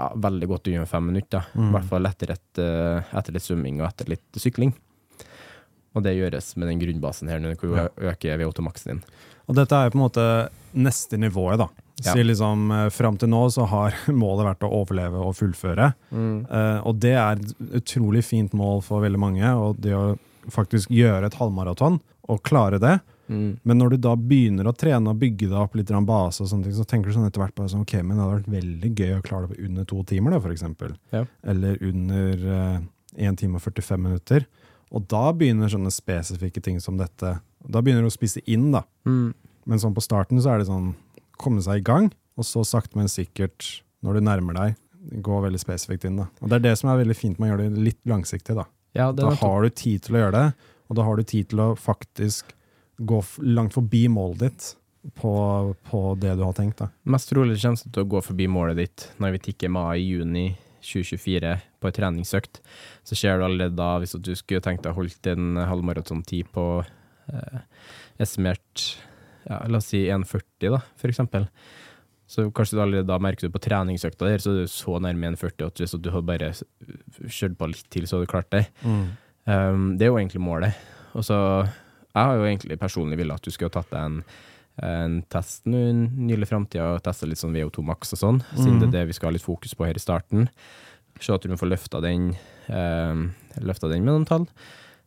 ja, 0.02 0.08
veldig 0.18 0.48
godt 0.50 0.70
under 0.72 0.88
fem 0.90 1.06
minutter. 1.12 1.50
I 1.54 1.68
hvert 1.76 1.90
fall 1.90 2.08
etter, 2.10 2.34
et, 2.34 2.62
eh, 2.62 3.12
etter 3.18 3.36
litt 3.36 3.46
svømming 3.46 3.80
og 3.80 3.88
etter 3.88 4.10
litt 4.10 4.40
sykling. 4.40 4.72
Og 5.92 6.02
det 6.02 6.16
gjøres 6.16 6.54
med 6.56 6.70
den 6.72 6.80
grunnbasen 6.80 7.28
her, 7.28 7.40
når 7.42 7.58
du 7.60 7.74
øker 8.08 8.40
VO2-maksen 8.40 8.94
din. 8.94 9.02
Og 9.50 9.56
dette 9.58 9.76
er 9.76 9.88
jo 9.88 9.94
på 9.94 9.98
en 10.00 10.06
måte 10.06 10.26
neste 10.72 11.18
nivået, 11.20 11.60
da. 11.60 11.68
Ja. 12.02 12.14
Så 12.14 12.24
liksom, 12.24 12.70
eh, 12.72 12.88
Fram 12.90 13.18
til 13.20 13.30
nå 13.30 13.44
så 13.52 13.66
har 13.68 13.94
målet 14.22 14.48
vært 14.48 14.66
å 14.66 14.72
overleve 14.80 15.22
og 15.22 15.36
fullføre. 15.38 15.92
Eh, 16.12 16.78
og 16.88 16.98
det 17.02 17.14
er 17.14 17.38
et 17.38 17.54
utrolig 17.82 18.24
fint 18.26 18.54
mål 18.56 18.82
for 18.82 19.04
veldig 19.04 19.20
mange. 19.20 19.54
Og 19.54 19.78
det 19.82 19.94
å 19.94 20.16
faktisk 20.50 20.90
gjøre 20.90 21.28
et 21.28 21.38
halvmaraton 21.38 22.00
og 22.32 22.42
klare 22.46 22.80
det. 22.82 22.98
Mm. 23.28 23.58
Men 23.62 23.78
når 23.78 23.94
du 23.94 23.96
da 24.04 24.14
begynner 24.18 24.68
å 24.68 24.74
trene 24.76 25.12
og 25.12 25.20
bygge 25.20 25.48
deg 25.48 25.58
opp 25.58 25.76
litt 25.78 25.92
base, 26.08 26.42
og 26.42 26.50
sånne 26.50 26.68
ting, 26.68 26.74
så 26.76 26.86
tenker 26.88 27.08
du 27.08 27.16
sånn 27.16 27.28
etter 27.28 27.42
hvert 27.42 27.54
bare 27.54 27.70
sånn, 27.72 27.84
ok, 27.86 27.94
men 28.02 28.16
det 28.16 28.24
hadde 28.24 28.40
vært 28.40 28.56
veldig 28.56 28.90
gøy 28.98 29.14
å 29.16 29.22
klare 29.22 29.46
det 29.46 29.54
på 29.54 29.68
under 29.68 29.84
to 29.84 30.02
timer, 30.08 30.34
da, 30.34 30.40
for. 30.42 30.96
Ja. 31.12 31.24
Eller 31.44 31.78
under 31.82 32.82
1 33.16 33.38
time 33.38 33.56
og 33.60 33.62
45 33.62 34.02
minutter. 34.02 34.46
Og 34.92 35.06
da 35.08 35.30
begynner 35.32 35.72
sånne 35.72 35.92
spesifikke 35.92 36.60
ting 36.60 36.78
som 36.80 36.98
dette 37.00 37.38
Da 37.62 37.80
begynner 37.80 38.04
du 38.04 38.10
å 38.10 38.12
spise 38.12 38.42
inn, 38.50 38.72
da. 38.74 38.82
Mm. 39.06 39.32
Men 39.70 39.80
sånn 39.80 39.94
på 39.94 40.02
starten 40.02 40.40
så 40.42 40.52
er 40.52 40.60
det 40.60 40.68
sånn 40.68 40.92
komme 41.38 41.62
seg 41.64 41.80
i 41.80 41.86
gang, 41.86 42.10
og 42.38 42.46
så 42.46 42.64
sakte, 42.66 42.96
men 42.98 43.10
sikkert, 43.10 43.82
når 44.02 44.18
du 44.18 44.26
nærmer 44.26 44.56
deg, 44.58 44.76
gå 45.22 45.38
veldig 45.42 45.60
spesifikt 45.60 46.06
inn. 46.06 46.20
da. 46.20 46.28
Og 46.42 46.50
Det 46.50 46.58
er 46.58 46.66
det 46.70 46.78
som 46.78 46.90
er 46.90 47.00
veldig 47.02 47.16
fint 47.16 47.38
med 47.38 47.48
å 47.48 47.52
gjøre 47.52 47.70
det 47.70 47.84
litt 47.86 48.02
langsiktig. 48.06 48.56
Da 48.58 48.66
Ja, 48.94 49.10
Da 49.12 49.30
har 49.30 49.62
du 49.62 49.70
tid 49.70 50.02
til 50.02 50.16
å 50.16 50.18
gjøre 50.18 50.32
det, 50.32 50.54
og 50.90 50.96
da 50.96 51.02
har 51.02 51.16
du 51.16 51.22
tid 51.22 51.48
til 51.48 51.58
å 51.58 51.76
faktisk 51.78 52.52
gå 52.98 53.22
langt 53.42 53.74
forbi 53.74 54.06
målet 54.12 54.46
ditt 54.46 54.68
på, 55.18 55.32
på 55.90 56.02
det 56.20 56.34
du 56.38 56.44
har 56.46 56.56
tenkt. 56.56 56.78
da. 56.82 56.90
Mest 57.02 57.30
trolig 57.32 57.58
kommer 57.62 57.80
du 57.80 57.90
til 57.90 58.04
å 58.04 58.10
gå 58.16 58.22
forbi 58.22 58.48
målet 58.50 58.78
ditt 58.78 59.08
når 59.22 59.36
vi 59.36 59.44
tikker 59.48 59.72
mai-juni 59.72 60.52
2024 60.82 61.54
på 61.80 61.88
en 61.88 61.96
treningsøkt. 61.96 62.60
Så 63.06 63.18
ser 63.18 63.38
du 63.38 63.46
allerede 63.46 63.78
da, 63.78 63.94
hvis 64.02 64.16
du 64.18 64.34
skulle 64.38 64.62
tenkt 64.64 64.84
deg 64.84 64.94
å 64.94 64.98
holde 65.00 65.34
en 65.34 65.62
halvmaratontid 65.70 66.50
på 66.54 66.66
eh, 66.82 67.62
estimert 68.22 68.86
ja, 69.48 69.62
la 69.66 69.80
oss 69.80 69.90
si 69.90 70.04
1,40 70.10 70.70
da, 70.70 70.80
for 70.98 71.10
eksempel. 71.10 71.48
Så 72.30 72.46
kanskje 72.54 72.78
du 72.78 72.82
allerede 72.84 73.10
da 73.10 73.18
merker 73.20 73.48
du 73.48 73.54
på 73.54 73.60
treningsøkta 73.62 74.28
der, 74.30 74.42
så 74.42 74.52
er 74.52 74.62
du 74.62 74.70
så 74.70 74.96
nærme 75.02 75.34
1,40 75.34 75.66
at 75.66 75.82
hvis 75.82 75.96
du 75.98 76.10
hadde 76.14 76.28
bare 76.30 76.52
kjørt 77.26 77.58
på 77.58 77.68
litt 77.72 77.88
til, 77.92 78.06
så 78.08 78.16
hadde 78.16 78.28
du 78.28 78.32
klart 78.32 78.52
det. 78.54 78.64
Um, 78.86 79.98
det 79.98 80.06
er 80.06 80.12
jo 80.12 80.20
egentlig 80.20 80.40
målet. 80.44 80.78
Og 81.18 81.26
så, 81.26 81.36
jeg 82.12 82.28
har 82.28 82.38
jo 82.38 82.46
egentlig 82.46 82.78
personlig 82.80 83.18
ville 83.20 83.34
at 83.36 83.44
du 83.44 83.50
skulle 83.52 83.70
ha 83.72 83.76
tatt 83.80 83.92
deg 83.92 84.04
en, 84.08 84.18
en 84.84 85.18
test 85.32 85.68
nå 85.68 85.82
i 85.88 85.92
nylig 86.30 86.48
framtida, 86.50 86.92
og 86.94 87.02
testa 87.04 87.28
litt 87.28 87.40
sånn 87.40 87.56
VO2 87.56 87.84
max 87.88 88.14
og 88.16 88.20
sånn, 88.20 88.42
siden 88.54 88.80
det 88.82 88.90
er 88.90 88.96
det 89.00 89.06
vi 89.10 89.16
skal 89.18 89.30
ha 89.30 89.36
litt 89.36 89.46
fokus 89.46 89.74
på 89.76 89.88
her 89.88 89.98
i 89.98 90.02
starten. 90.02 90.48
Se 91.22 91.32
at 91.34 91.44
du 91.44 91.56
får 91.56 91.70
løfta 91.70 92.00
den, 92.04 92.32
eh, 92.72 93.24
løfta 93.60 93.88
den 93.88 94.04
med 94.04 94.14
noen 94.14 94.28
tall. 94.28 94.46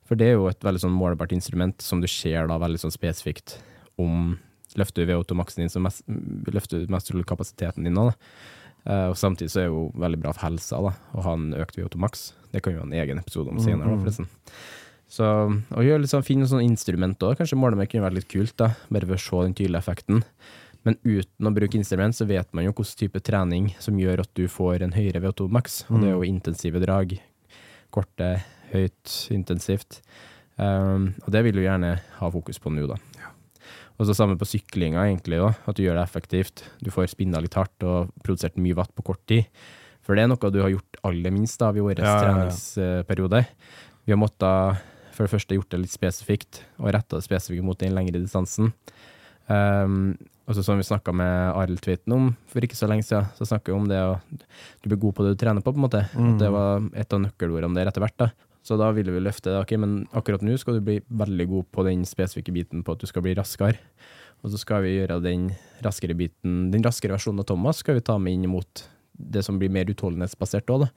For 0.06 0.18
det 0.18 0.28
er 0.30 0.36
jo 0.38 0.50
et 0.50 0.62
veldig 0.62 0.84
sånn 0.84 0.94
målbart 0.94 1.34
instrument 1.34 1.82
som 1.82 2.02
du 2.02 2.08
ser 2.08 2.46
da 2.48 2.60
veldig 2.62 2.84
sånn 2.84 2.94
spesifikt 2.94 3.58
om 3.98 4.38
løfter 4.78 5.06
du 5.06 5.14
VO2-maksen 5.14 5.64
din, 5.64 5.72
så 5.72 5.82
mest, 5.82 6.04
løfter 6.52 6.84
du 6.84 6.92
mest 6.94 7.10
trolig 7.10 7.26
kapasiteten 7.30 7.88
din 7.88 7.96
nå. 7.96 8.10
da. 8.12 8.16
Eh, 8.86 9.08
og 9.10 9.18
samtidig 9.18 9.50
så 9.54 9.64
er 9.64 9.70
det 9.70 9.74
jo 9.74 9.86
veldig 9.98 10.20
bra 10.22 10.34
for 10.36 10.46
helsa 10.46 10.82
da, 10.84 10.92
å 11.16 11.24
ha 11.26 11.36
en 11.40 11.54
økt 11.58 11.80
VO2-maks. 11.80 12.26
Det 12.54 12.62
kan 12.62 12.76
vi 12.76 12.82
ha 12.82 12.86
en 12.86 12.98
egen 13.02 13.22
episode 13.22 13.50
om 13.50 13.62
senere, 13.64 13.90
da, 13.90 14.02
forresten. 14.04 14.30
Så 15.12 15.26
å 15.26 15.86
gjøre 15.86 16.04
litt 16.04 16.12
sånn, 16.12 16.26
finne 16.26 16.48
sånn 16.50 16.66
instrument 16.66 17.22
òg, 17.24 17.38
kanskje 17.40 17.60
måle 17.60 17.78
med 17.78 17.90
kunne 17.92 18.08
være 18.08 18.20
litt 18.20 18.30
kult, 18.32 18.56
da, 18.60 18.72
bare 18.90 19.08
for 19.08 19.18
å 19.18 19.22
se 19.22 19.42
den 19.46 19.58
tydelige 19.58 19.84
effekten. 19.84 20.24
Men 20.86 20.98
uten 21.02 21.50
å 21.50 21.54
bruke 21.54 21.80
instrument, 21.80 22.14
så 22.18 22.28
vet 22.30 22.52
man 22.54 22.68
jo 22.68 22.74
hvilken 22.76 23.00
type 23.00 23.22
trening 23.26 23.72
som 23.82 23.98
gjør 23.98 24.22
at 24.26 24.32
du 24.38 24.46
får 24.52 24.86
en 24.86 24.94
høyere 24.94 25.22
VO2-maks, 25.24 25.86
og 25.90 26.02
det 26.02 26.12
er 26.12 26.14
jo 26.14 26.28
intensive 26.28 26.82
drag. 26.84 27.16
Korte, 27.94 28.30
høyt, 28.74 29.14
intensivt. 29.34 30.02
Um, 30.58 31.14
og 31.26 31.32
det 31.34 31.42
vil 31.48 31.58
du 31.58 31.64
gjerne 31.66 31.96
ha 32.20 32.30
fokus 32.32 32.62
på 32.62 32.74
nå, 32.74 32.86
da. 32.92 33.00
Og 33.96 34.10
så 34.10 34.16
samme 34.18 34.36
på 34.38 34.48
syklinga, 34.50 35.06
egentlig, 35.08 35.40
da, 35.40 35.54
at 35.56 35.78
du 35.78 35.86
gjør 35.86 35.98
det 35.98 36.04
effektivt. 36.04 36.66
Du 36.84 36.92
får 36.92 37.14
spinna 37.14 37.40
litt 37.42 37.56
hardt 37.56 37.86
og 37.88 38.12
produsert 38.26 38.60
mye 38.60 38.76
watt 38.78 38.92
på 38.96 39.06
kort 39.08 39.24
tid. 39.32 39.48
For 40.06 40.14
det 40.14 40.26
er 40.26 40.30
noe 40.30 40.52
du 40.54 40.60
har 40.62 40.74
gjort 40.74 41.00
aller 41.08 41.34
minst 41.34 41.64
av 41.66 41.80
i 41.80 41.82
årets 41.82 42.04
ja, 42.04 42.18
ja. 42.20 42.26
treningsperiode. 42.28 43.42
Vi 44.06 44.14
har 44.14 44.20
måttet 44.22 44.84
for 45.16 45.26
det 45.26 45.34
første 45.34 45.58
gjort 45.58 45.72
det 45.74 45.82
litt 45.82 45.94
spesifikt, 45.96 46.62
og 46.82 46.94
retta 46.96 47.20
det 47.20 47.26
spesifikt 47.26 47.66
mot 47.66 47.80
den 47.80 47.96
lengre 47.96 48.20
distansen. 48.20 48.74
Um, 49.48 50.16
og 50.46 50.58
så 50.58 50.64
som 50.66 50.78
vi 50.78 50.86
snakka 50.86 51.14
med 51.14 51.54
Arild 51.58 51.82
Tveiten 51.86 52.14
om 52.14 52.32
for 52.50 52.66
ikke 52.66 52.78
så 52.78 52.90
lenge 52.90 53.06
siden, 53.06 53.30
så 53.38 53.48
snakka 53.50 53.72
vi 53.72 53.78
om 53.78 53.88
det 53.90 53.98
å 54.02 54.18
du 54.82 54.90
blir 54.90 55.00
god 55.02 55.16
på 55.18 55.26
det 55.26 55.34
du 55.34 55.40
trener 55.42 55.66
på, 55.66 55.74
på 55.74 55.82
en 55.82 55.86
måte. 55.88 56.04
Mm. 56.14 56.36
det 56.42 56.50
var 56.54 56.86
et 56.94 57.16
av 57.16 57.24
nøkkelordene 57.24 57.78
der 57.78 57.90
etter 57.90 58.04
hvert. 58.06 58.18
da. 58.22 58.30
Så 58.66 58.78
da 58.82 58.90
ville 58.94 59.14
vi 59.14 59.22
løfte 59.22 59.52
det. 59.52 59.62
ok, 59.62 59.76
Men 59.82 59.98
akkurat 60.14 60.42
nå 60.46 60.58
skal 60.58 60.78
du 60.78 60.86
bli 60.86 61.00
veldig 61.06 61.48
god 61.50 61.70
på 61.74 61.86
den 61.86 62.06
spesifikke 62.10 62.54
biten 62.54 62.86
på 62.86 62.94
at 62.94 63.02
du 63.02 63.10
skal 63.10 63.26
bli 63.26 63.36
raskere. 63.38 63.78
Og 64.42 64.54
så 64.54 64.62
skal 64.62 64.84
vi 64.86 64.96
gjøre 64.96 65.20
den 65.22 65.52
raskere 65.86 66.18
biten, 66.18 66.72
den 66.74 66.86
raskere 66.86 67.16
versjonen 67.16 67.42
av 67.42 67.48
Thomas 67.50 67.82
skal 67.82 67.98
vi 67.98 68.06
ta 68.06 68.18
med 68.22 68.34
inn 68.38 68.50
mot 68.50 68.86
det 69.16 69.42
som 69.46 69.58
blir 69.58 69.72
mer 69.72 69.90
utholdenhetsbasert 69.90 70.70
òg, 70.74 70.86
da. 70.86 70.90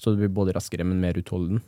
Så 0.00 0.14
du 0.14 0.22
blir 0.22 0.32
både 0.32 0.54
raskere, 0.56 0.86
men 0.86 1.02
mer 1.02 1.18
utholden. 1.18 1.60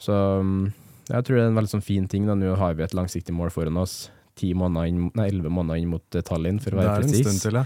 Så 0.00 0.14
um, 0.40 0.72
jeg 1.08 1.24
tror 1.26 1.36
det 1.38 1.42
er 1.44 1.50
en 1.50 1.56
veldig 1.58 1.72
sånn 1.74 1.84
fin 1.84 2.06
ting. 2.08 2.26
da, 2.26 2.34
Nå 2.38 2.54
har 2.56 2.74
vi 2.78 2.84
et 2.84 2.94
langsiktig 2.94 3.34
mål 3.34 3.50
foran 3.50 3.76
oss. 3.82 4.10
Ti 4.38 4.52
måneder 4.54 5.26
elleve 5.26 5.50
måneder 5.52 5.80
inn 5.82 5.90
mot 5.92 6.14
eh, 6.16 6.22
Tallinn, 6.24 6.60
for 6.62 6.72
å 6.72 6.80
være 6.80 7.02
presis. 7.02 7.44
ja. 7.52 7.64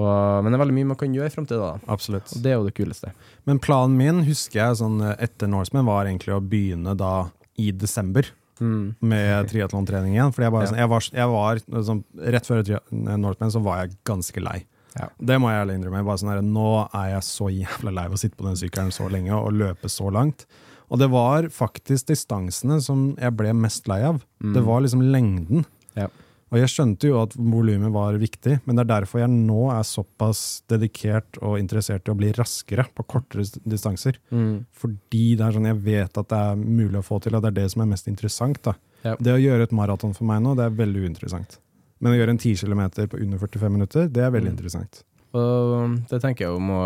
Men 0.00 0.46
det 0.52 0.56
er 0.56 0.62
veldig 0.62 0.74
mye 0.78 0.88
man 0.92 0.96
kan 0.96 1.12
gjøre 1.14 1.28
i 1.28 1.34
framtida. 1.34 1.70
Absolutt. 1.90 2.30
Og 2.36 2.42
det 2.44 2.52
er 2.52 2.58
jo 2.58 2.64
det 2.68 2.74
kuleste. 2.78 3.10
Men 3.44 3.58
planen 3.62 3.96
min, 3.98 4.22
husker 4.24 4.60
jeg, 4.62 4.78
sånn 4.80 5.00
eh, 5.02 5.16
etter 5.26 5.50
Norseman, 5.50 5.84
var 5.84 6.06
egentlig 6.08 6.32
å 6.36 6.40
begynne 6.40 6.94
da 6.96 7.28
i 7.60 7.70
desember. 7.72 8.30
Mm. 8.60 8.94
Med 9.00 9.48
triatlontrening 9.50 10.14
igjen. 10.14 10.32
Fordi 10.36 10.46
jeg 10.46 10.52
bare, 10.52 10.64
Ja. 10.64 10.70
sånn, 10.70 10.78
jeg 10.78 10.88
var, 10.88 11.06
jeg 11.20 11.28
var 11.32 11.60
sånn, 11.90 12.04
Rett 12.36 12.46
før 12.46 12.80
Northman 12.92 13.50
så 13.54 13.62
var 13.64 13.84
jeg 13.86 13.96
ganske 14.04 14.40
lei. 14.44 14.64
Ja. 14.98 15.06
Det 15.18 15.38
må 15.40 15.50
jeg 15.50 15.62
ærlig 15.66 15.78
innrømme. 15.78 16.16
Sånn 16.18 16.32
her, 16.32 16.42
nå 16.42 16.88
er 16.94 17.12
jeg 17.14 17.22
så 17.28 17.46
jævla 17.54 17.92
lei 17.94 18.04
av 18.10 18.16
å 18.16 18.18
sitte 18.20 18.36
på 18.36 18.44
den 18.48 18.58
sykkelen 18.58 18.90
så 18.92 19.08
lenge 19.10 19.32
og 19.36 19.52
løpe 19.54 19.88
så 19.88 20.10
langt. 20.12 20.46
Og 20.90 20.98
det 20.98 21.08
var 21.12 21.46
faktisk 21.54 22.08
distansene 22.10 22.80
som 22.82 23.12
jeg 23.20 23.36
ble 23.38 23.52
mest 23.54 23.86
lei 23.88 24.00
av. 24.02 24.24
Det 24.42 24.62
var 24.66 24.80
liksom 24.82 25.04
lengden. 25.12 25.64
Ja. 25.94 26.08
Og 26.50 26.58
jeg 26.58 26.66
skjønte 26.72 27.06
jo 27.06 27.20
at 27.22 27.36
volumet 27.38 27.92
var 27.94 28.16
viktig, 28.18 28.56
men 28.66 28.74
det 28.74 28.82
er 28.82 28.88
derfor 29.00 29.20
jeg 29.22 29.30
nå 29.30 29.68
er 29.70 29.84
såpass 29.86 30.62
dedikert 30.68 31.38
og 31.46 31.60
interessert 31.60 32.08
i 32.08 32.10
å 32.10 32.16
bli 32.18 32.32
raskere 32.34 32.88
på 32.90 33.04
kortere 33.06 33.44
distanser. 33.70 34.18
Mm. 34.34 34.64
Fordi 34.74 35.36
det 35.38 35.46
er 35.46 35.54
sånn 35.54 35.68
jeg 35.70 35.78
vet 35.86 36.18
at 36.18 36.28
det 36.32 36.40
er 36.50 36.56
mulig 36.58 36.98
å 36.98 37.06
få 37.06 37.20
til, 37.22 37.36
og 37.38 37.44
det 37.46 37.52
er 37.52 37.58
det 37.62 37.68
som 37.70 37.84
er 37.84 37.92
mest 37.92 38.08
interessant. 38.10 38.58
da. 38.66 38.74
Ja. 39.04 39.14
Det 39.14 39.30
å 39.36 39.38
gjøre 39.40 39.62
et 39.68 39.76
maraton 39.78 40.12
for 40.12 40.26
meg 40.26 40.42
nå, 40.42 40.56
det 40.58 40.66
er 40.66 40.74
veldig 40.82 41.04
uinteressant. 41.06 41.60
Men 42.00 42.14
å 42.14 42.18
gjøre 42.18 42.34
en 42.34 42.38
10 42.42 42.66
km 42.66 42.82
på 43.12 43.22
under 43.22 43.38
45 43.38 43.70
minutter, 43.78 44.08
det 44.10 44.22
er 44.26 44.30
veldig 44.34 44.50
Mm. 44.50 44.56
interessant. 44.58 45.04
Og 45.36 45.98
det 46.10 46.18
tenker 46.22 46.46
jeg 46.46 46.50
jo 46.50 46.58
må 46.58 46.78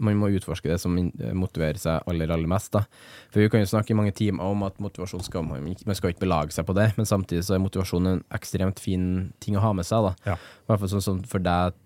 Man 0.00 0.16
må 0.16 0.30
utforske 0.32 0.70
det 0.70 0.78
som 0.80 0.96
motiverer 1.36 1.76
seg 1.80 2.06
aller, 2.08 2.30
aller 2.32 2.48
mest. 2.48 2.72
da. 2.72 2.84
For 3.32 3.42
vi 3.42 3.50
kan 3.52 3.60
jo 3.60 3.68
snakke 3.68 3.92
i 3.92 3.98
mange 3.98 4.14
timer 4.16 4.48
om 4.48 4.64
at 4.64 4.80
motivasjon 4.80 5.24
skal 5.26 5.44
man 5.44 5.64
Man 5.64 5.98
skal 5.98 6.14
ikke 6.14 6.24
belage 6.24 6.56
seg 6.56 6.66
på 6.68 6.76
det, 6.76 6.92
men 6.96 7.08
samtidig 7.08 7.44
så 7.44 7.56
er 7.56 7.64
motivasjon 7.64 8.06
en 8.14 8.22
ekstremt 8.34 8.80
fin 8.80 9.32
ting 9.44 9.58
å 9.58 9.64
ha 9.64 9.74
med 9.76 9.84
seg. 9.88 10.08
da. 10.08 10.14
Ja. 10.32 10.38
I 10.38 10.72
hvert 10.72 10.84
fall 10.84 11.04
sånn 11.04 11.24
for 11.28 11.44
deg, 11.44 11.76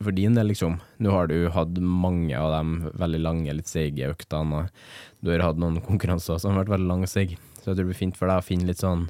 for 0.00 0.16
din 0.16 0.34
del, 0.36 0.48
liksom. 0.52 0.80
Nå 1.00 1.12
har 1.12 1.28
du 1.28 1.50
hatt 1.52 1.76
mange 1.80 2.36
av 2.36 2.52
de 2.56 2.90
veldig 3.00 3.20
lange, 3.20 3.56
litt 3.56 3.68
seige 3.68 4.10
øktene, 4.12 4.64
og 4.64 5.24
du 5.24 5.32
har 5.32 5.44
hatt 5.44 5.60
noen 5.60 5.80
konkurranser 5.84 6.40
som 6.40 6.54
har 6.54 6.64
vært 6.64 6.76
veldig 6.76 6.88
lange 6.88 7.08
og 7.08 7.12
seige. 7.12 7.40
Så 7.60 7.70
jeg 7.70 7.74
tror 7.74 7.82
det 7.82 7.88
blir 7.92 8.00
fint 8.00 8.16
for 8.16 8.32
deg 8.32 8.40
å 8.40 8.44
finne 8.44 8.68
litt 8.68 8.80
sånn 8.80 9.08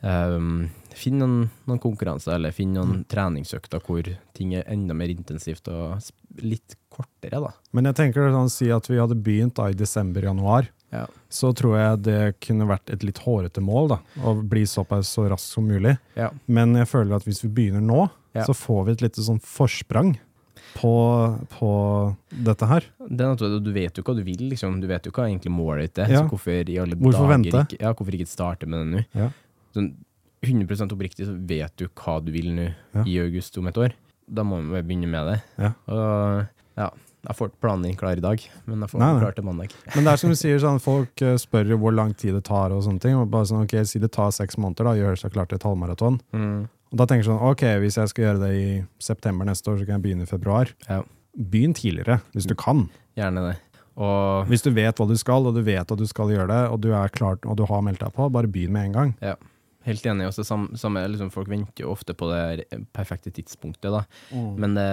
um, 0.00 0.68
Finn 0.96 1.18
noen, 1.20 1.50
noen 1.68 1.80
konkurranser, 1.82 2.34
eller 2.38 2.54
finn 2.56 2.72
noen 2.72 3.02
treningsøkter 3.10 3.82
hvor 3.84 4.06
ting 4.36 4.54
er 4.56 4.64
enda 4.72 4.94
mer 4.96 5.10
intensivt 5.12 5.68
og 5.68 5.98
litt 6.40 6.76
kortere, 6.92 7.40
da. 7.42 7.50
Men 7.76 7.84
jeg 7.90 7.98
tenker 7.98 8.30
sånn, 8.32 8.48
si 8.52 8.70
at 8.72 8.88
vi 8.88 8.96
hadde 9.00 9.18
begynt 9.20 9.54
da 9.60 9.68
i 9.68 9.76
desember-januar, 9.76 10.70
Ja. 10.92 11.04
så 11.28 11.50
tror 11.52 11.74
jeg 11.76 12.02
det 12.06 12.40
kunne 12.40 12.64
vært 12.70 12.88
et 12.94 13.02
litt 13.04 13.18
hårete 13.18 13.60
mål. 13.60 13.88
da, 13.88 13.98
Å 14.22 14.32
bli 14.48 14.62
såpass 14.64 15.08
så 15.12 15.28
raskt 15.28 15.52
som 15.52 15.66
mulig. 15.68 15.98
Ja. 16.16 16.30
Men 16.46 16.72
jeg 16.74 16.86
føler 16.88 17.16
at 17.16 17.24
hvis 17.24 17.42
vi 17.42 17.48
begynner 17.48 17.82
nå, 17.82 18.08
Ja. 18.34 18.44
så 18.44 18.54
får 18.54 18.86
vi 18.86 18.92
et 18.92 19.02
lite 19.02 19.20
sånn 19.20 19.40
forsprang 19.42 20.16
på, 20.76 21.46
på 21.58 22.16
dette 22.30 22.66
her. 22.68 22.84
Det 23.00 23.20
er 23.20 23.34
naturlig, 23.34 23.62
du 23.64 23.72
vet 23.72 23.96
jo 23.96 24.02
hva 24.02 24.14
du 24.16 24.22
vil, 24.22 24.48
liksom. 24.50 24.80
Du 24.80 24.86
vet 24.86 25.04
jo 25.04 25.10
hva 25.12 25.26
egentlig 25.28 25.52
målet 25.52 25.88
ditt 25.92 25.98
er. 26.04 26.10
Ja. 26.12 26.22
Så 26.22 26.30
hvorfor 26.30 26.68
i 26.68 26.78
alle 26.78 26.96
Hvorfor 26.96 27.26
dager 27.26 27.34
vente? 27.34 27.66
Ikke, 27.68 27.80
ja, 27.80 27.92
hvorfor 27.92 28.12
ikke 28.18 28.28
starte 28.28 28.66
med 28.68 28.80
det 28.84 28.90
nå? 28.94 29.04
Ja. 29.14 29.30
Sånn 29.74 29.94
100% 30.46 30.92
oppriktig 30.94 31.26
så 31.28 31.34
vet 31.48 31.74
du 31.80 31.86
hva 31.88 32.18
du 32.24 32.30
vil 32.34 32.52
nå 32.56 32.68
Ja. 32.94 33.02
i 33.04 33.18
august 33.24 33.58
om 33.58 33.66
et 33.70 33.76
år. 33.78 33.92
Da 34.26 34.42
må 34.42 34.58
vi 34.62 34.80
begynne 34.82 35.08
med 35.10 35.26
det. 35.32 35.40
Ja. 35.58 35.72
Og, 35.92 36.46
ja. 36.78 36.90
Jeg 37.26 37.34
får 37.34 37.48
ikke 37.50 37.60
planen 37.64 37.82
din 37.82 37.96
klar 37.98 38.14
i 38.16 38.22
dag, 38.22 38.38
men 38.70 38.80
jeg 38.84 38.88
får 38.92 39.00
Nei, 39.02 39.08
klar 39.18 39.34
til 39.34 39.44
mandag. 39.48 39.72
Men 39.96 40.04
det 40.06 40.12
er 40.12 40.16
som 40.22 40.30
du 40.30 40.36
sier, 40.38 40.58
sånn, 40.62 40.78
folk 40.82 41.22
eh, 41.26 41.34
spør 41.42 41.72
jo 41.72 41.78
hvor 41.82 41.94
lang 41.94 42.12
tid 42.14 42.34
det 42.38 42.44
tar, 42.46 42.70
og 42.70 42.84
sånne 42.86 43.02
ting. 43.02 43.16
Og 43.18 43.26
bare 43.32 43.48
sånn, 43.50 43.64
ok, 43.66 43.74
Si 43.84 43.98
det 43.98 44.12
tar 44.14 44.30
seks 44.30 44.54
måneder, 44.62 44.86
da, 44.86 44.92
gjør 44.94 45.18
seg 45.18 45.32
klar 45.34 45.46
til 45.50 45.58
et 45.58 45.66
halvmaraton. 45.66 46.20
Mm. 46.32 46.68
Og 46.92 47.00
da 47.00 47.06
tenker 47.10 47.24
jeg 47.24 47.30
sånn, 47.32 47.42
ok, 47.50 47.64
hvis 47.82 47.98
jeg 47.98 48.12
skal 48.12 48.24
gjøre 48.28 48.42
det 48.46 48.52
i 48.54 48.68
september 49.02 49.44
neste 49.48 49.72
år, 49.72 49.80
så 49.80 49.86
kan 49.88 49.96
jeg 49.98 50.04
begynne 50.06 50.22
i 50.22 50.30
februar. 50.30 50.70
Ja, 50.88 51.02
Begynn 51.36 51.74
tidligere, 51.76 52.20
hvis 52.32 52.46
du 52.48 52.54
kan. 52.54 52.86
gjerne 53.18 53.42
det. 53.50 53.56
Og 53.96 54.46
Hvis 54.48 54.62
du 54.62 54.70
vet 54.70 54.96
hva 54.96 55.06
du 55.08 55.16
skal, 55.18 55.46
og 55.48 55.54
du 55.56 55.62
vet 55.66 55.90
at 55.92 55.98
du 55.98 56.06
skal 56.06 56.30
gjøre 56.30 56.46
det, 56.48 56.62
og 56.70 56.80
du 56.84 56.92
er 56.94 57.08
klart, 57.12 57.44
og 57.44 57.56
du 57.58 57.64
har 57.66 57.82
meldt 57.82 58.00
deg 58.04 58.12
på, 58.14 58.30
bare 58.32 58.46
begynn 58.48 58.70
med 58.72 58.86
en 58.90 58.92
gang. 58.92 59.14
ja, 59.20 59.34
helt 59.86 60.06
enig. 60.10 60.28
Også 60.30 60.44
sam, 60.46 60.68
samme, 60.78 61.02
liksom, 61.12 61.30
folk 61.34 61.50
venter 61.50 61.86
jo 61.86 61.92
ofte 61.94 62.14
på 62.18 62.28
det 62.32 62.66
perfekte 62.96 63.32
tidspunktet, 63.34 63.88
da. 63.94 64.02
Men 64.58 64.76
det, 64.78 64.88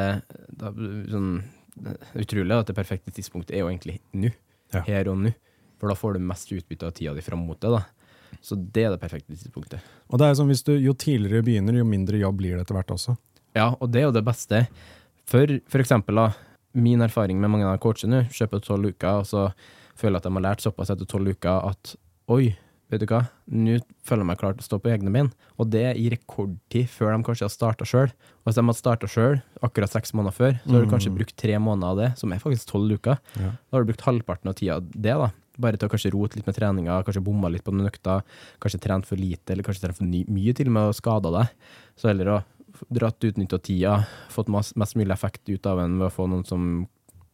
da, 0.60 0.72
sånn, 1.12 1.34
det 1.76 1.98
utrolig 2.26 2.60
at 2.60 2.70
det 2.70 2.78
perfekte 2.78 3.14
tidspunktet 3.16 3.56
er 3.58 3.66
jo 3.66 3.72
egentlig 3.72 4.00
nå. 4.14 4.32
Ja. 4.74 4.84
Her 4.88 5.12
og 5.12 5.20
nå. 5.26 5.34
For 5.82 5.92
da 5.92 5.98
får 6.00 6.16
du 6.16 6.24
mest 6.26 6.52
utbytte 6.56 6.88
av 6.88 6.96
tida 6.96 7.14
di 7.18 7.22
fram 7.26 7.44
mot 7.46 7.60
det. 7.62 7.74
da. 7.74 7.84
Så 8.42 8.56
det 8.56 8.86
er 8.88 8.94
det 8.94 9.02
perfekte 9.02 9.36
tidspunktet. 9.36 9.84
Og 10.10 10.20
det 10.22 10.30
er 10.30 10.40
sånn, 10.40 10.50
hvis 10.52 10.66
du, 10.66 10.74
Jo 10.80 10.96
tidligere 10.98 11.44
du 11.44 11.50
begynner, 11.50 11.78
jo 11.78 11.86
mindre 11.88 12.22
jobb 12.22 12.40
blir 12.40 12.56
det 12.58 12.66
etter 12.66 12.78
hvert 12.78 12.94
også. 12.96 13.18
Ja, 13.54 13.74
og 13.78 13.92
det 13.94 14.02
er 14.02 14.08
jo 14.08 14.16
det 14.16 14.26
beste. 14.26 14.64
For, 15.30 15.60
for 15.70 15.84
eksempel, 15.84 16.18
da, 16.18 16.32
min 16.74 17.04
erfaring 17.06 17.40
med 17.42 17.52
mange 17.54 17.70
av 17.70 17.78
coachene 17.84 18.24
nå, 18.24 18.34
kjøper 18.34 18.64
tolv 18.66 18.94
uker, 18.94 19.22
og 19.22 19.30
så 19.30 19.46
føler 20.00 20.18
jeg 20.18 20.24
at 20.24 20.28
de 20.28 20.34
har 20.40 20.46
lært 20.48 20.64
såpass 20.66 20.92
etter 20.94 21.10
tolv 21.10 21.36
uker 21.36 21.70
at 21.70 21.94
oi, 22.34 22.56
vet 22.94 23.04
du 23.04 23.10
hva, 23.10 23.24
nå 23.50 23.78
føler 24.06 24.24
jeg 24.24 24.30
meg 24.30 24.40
klar 24.42 24.56
til 24.56 24.64
å 24.64 24.68
stå 24.68 24.80
på 24.84 24.92
egne 24.94 25.12
bein. 25.14 25.30
Og 25.62 25.70
det 25.74 25.86
i 26.00 26.08
rekordtid 26.14 26.90
før 26.92 27.14
de 27.14 27.26
kanskje 27.28 27.48
har 27.48 27.54
starta 27.54 27.88
sjøl. 27.90 28.14
Og 28.14 28.50
hvis 28.50 28.60
de 28.60 28.66
hadde 28.66 28.80
starta 28.80 29.10
sjøl 29.10 29.40
akkurat 29.66 29.94
seks 29.94 30.14
måneder 30.18 30.38
før, 30.38 30.58
så 30.64 30.76
har 30.76 30.86
du 30.86 30.92
kanskje 30.92 31.14
brukt 31.16 31.36
tre 31.40 31.60
måneder 31.62 31.90
av 31.90 32.02
det, 32.02 32.10
som 32.22 32.34
er 32.34 32.42
faktisk 32.44 32.70
tolv 32.72 32.98
uker. 32.98 33.22
Ja. 33.40 33.54
Da 33.58 33.78
har 33.78 33.86
du 33.86 33.92
brukt 33.92 34.06
halvparten 34.08 34.52
av 34.52 34.58
tida 34.60 34.80
det, 34.84 35.18
da. 35.24 35.32
Bare 35.64 35.78
til 35.78 35.90
å 35.90 35.94
kanskje 35.94 36.14
rote 36.16 36.40
litt 36.40 36.48
med 36.50 36.58
treninga, 36.58 37.02
kanskje 37.06 37.22
bomma 37.26 37.52
litt 37.54 37.66
på 37.66 37.74
noen 37.76 37.92
økter, 37.92 38.24
kanskje 38.64 38.82
trent 38.88 39.10
for 39.10 39.22
lite, 39.22 39.54
eller 39.54 39.66
kanskje 39.66 39.86
trent 39.86 40.00
for 40.00 40.10
mye 40.10 40.56
til 40.58 40.72
og 40.72 40.78
med 40.78 40.90
og 40.90 40.98
skada 40.98 41.34
deg. 41.36 41.70
Så 42.00 42.10
heller 42.10 42.32
å 42.34 42.40
dratt 42.94 43.26
utnytta 43.28 43.60
tida, 43.62 44.00
fått 44.34 44.50
mest, 44.52 44.74
mest 44.82 44.98
mulig 44.98 45.14
effekt 45.14 45.46
ut 45.50 45.70
av 45.70 45.84
en 45.84 46.00
ved 46.00 46.10
å 46.10 46.14
få 46.14 46.26
noen 46.30 46.46
som 46.48 46.88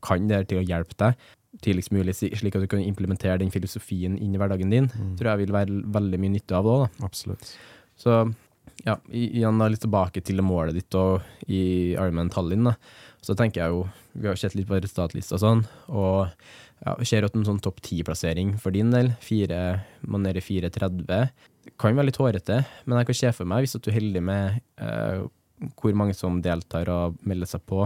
kan 0.03 0.27
det 0.27 0.35
her 0.35 0.47
til 0.47 0.61
å 0.61 0.63
hjelpe 0.63 0.95
deg 0.99 1.29
tidligst 1.65 1.93
mulig, 1.95 2.13
slik 2.15 2.55
at 2.55 2.63
du 2.63 2.69
kan 2.69 2.83
implementere 2.83 3.39
den 3.41 3.51
filosofien 3.53 4.17
inn 4.21 4.35
i 4.35 4.39
hverdagen 4.41 4.69
din, 4.73 4.89
tror 5.17 5.33
jeg 5.33 5.43
vil 5.43 5.55
være 5.55 5.81
veldig 5.97 6.21
mye 6.21 6.35
nytte 6.35 6.55
av 6.57 6.67
det 6.67 6.75
òg. 6.75 7.01
Absolutt. 7.07 7.51
Så 7.99 8.21
ja, 8.85 8.95
igjen 9.11 9.59
da 9.59 9.67
litt 9.67 9.83
tilbake 9.83 10.21
til 10.23 10.39
målet 10.45 10.77
ditt 10.77 10.95
og 10.97 11.25
i 11.49 11.95
Ironman 11.95 12.31
Tallinn, 12.31 12.69
da. 12.69 12.75
Så 13.25 13.35
tenker 13.35 13.63
jeg 13.63 13.73
jo, 13.73 13.83
vi 14.13 14.29
har 14.29 14.39
sett 14.39 14.55
litt 14.55 14.69
på 14.69 14.77
resultatlista 14.77 15.35
og 15.35 15.43
sånn, 15.43 15.63
og 15.91 16.29
ja, 16.85 16.93
ser 17.03 17.27
at 17.27 17.35
en 17.35 17.47
sånn 17.47 17.59
topp 17.63 17.81
ti-plassering 17.83 18.55
for 18.61 18.75
din 18.75 18.93
del, 18.93 19.11
fire, 19.23 19.81
man 20.07 20.27
er 20.29 20.39
i 20.39 20.43
4.30, 20.43 21.33
kan 21.79 21.97
være 21.97 22.09
litt 22.09 22.21
hårete, 22.21 22.61
men 22.85 23.01
jeg 23.01 23.09
kan 23.09 23.19
se 23.19 23.33
for 23.35 23.49
meg, 23.49 23.65
hvis 23.65 23.75
du 23.75 23.91
er 23.91 23.99
heldig 23.99 24.23
med 24.23 24.61
eh, 24.79 25.25
hvor 25.79 25.97
mange 25.99 26.15
som 26.15 26.39
deltar 26.43 26.87
og 26.93 27.19
melder 27.27 27.49
seg 27.51 27.65
på, 27.67 27.83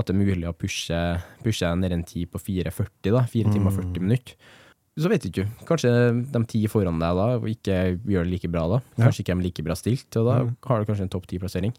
at 0.00 0.10
det 0.10 0.16
er 0.16 0.20
mulig 0.20 0.48
å 0.48 0.56
pushe, 0.56 0.98
pushe 1.44 1.68
ned 1.76 1.94
en 1.94 2.06
tid 2.06 2.30
på 2.32 2.40
4.40 2.40 3.14
da, 3.14 3.24
4 3.28 3.54
timer 3.54 3.70
og 3.70 3.78
40 3.78 4.04
minutter. 4.04 4.56
Så 5.00 5.08
vet 5.08 5.22
du 5.22 5.28
ikke, 5.30 5.46
kanskje 5.68 5.90
de 6.32 6.40
ti 6.50 6.64
foran 6.68 6.98
deg 7.00 7.16
da 7.16 7.26
ikke 7.48 7.76
gjør 8.10 8.26
det 8.26 8.32
like 8.32 8.50
bra 8.52 8.64
da. 8.74 8.80
Kanskje 8.98 9.22
ikke 9.22 9.36
de 9.36 9.38
er 9.38 9.46
like 9.46 9.64
bra 9.64 9.76
stilt, 9.78 10.18
og 10.18 10.26
da 10.26 10.40
har 10.42 10.82
du 10.82 10.88
kanskje 10.90 11.06
en 11.06 11.12
topp 11.12 11.28
ti-plassering. 11.30 11.72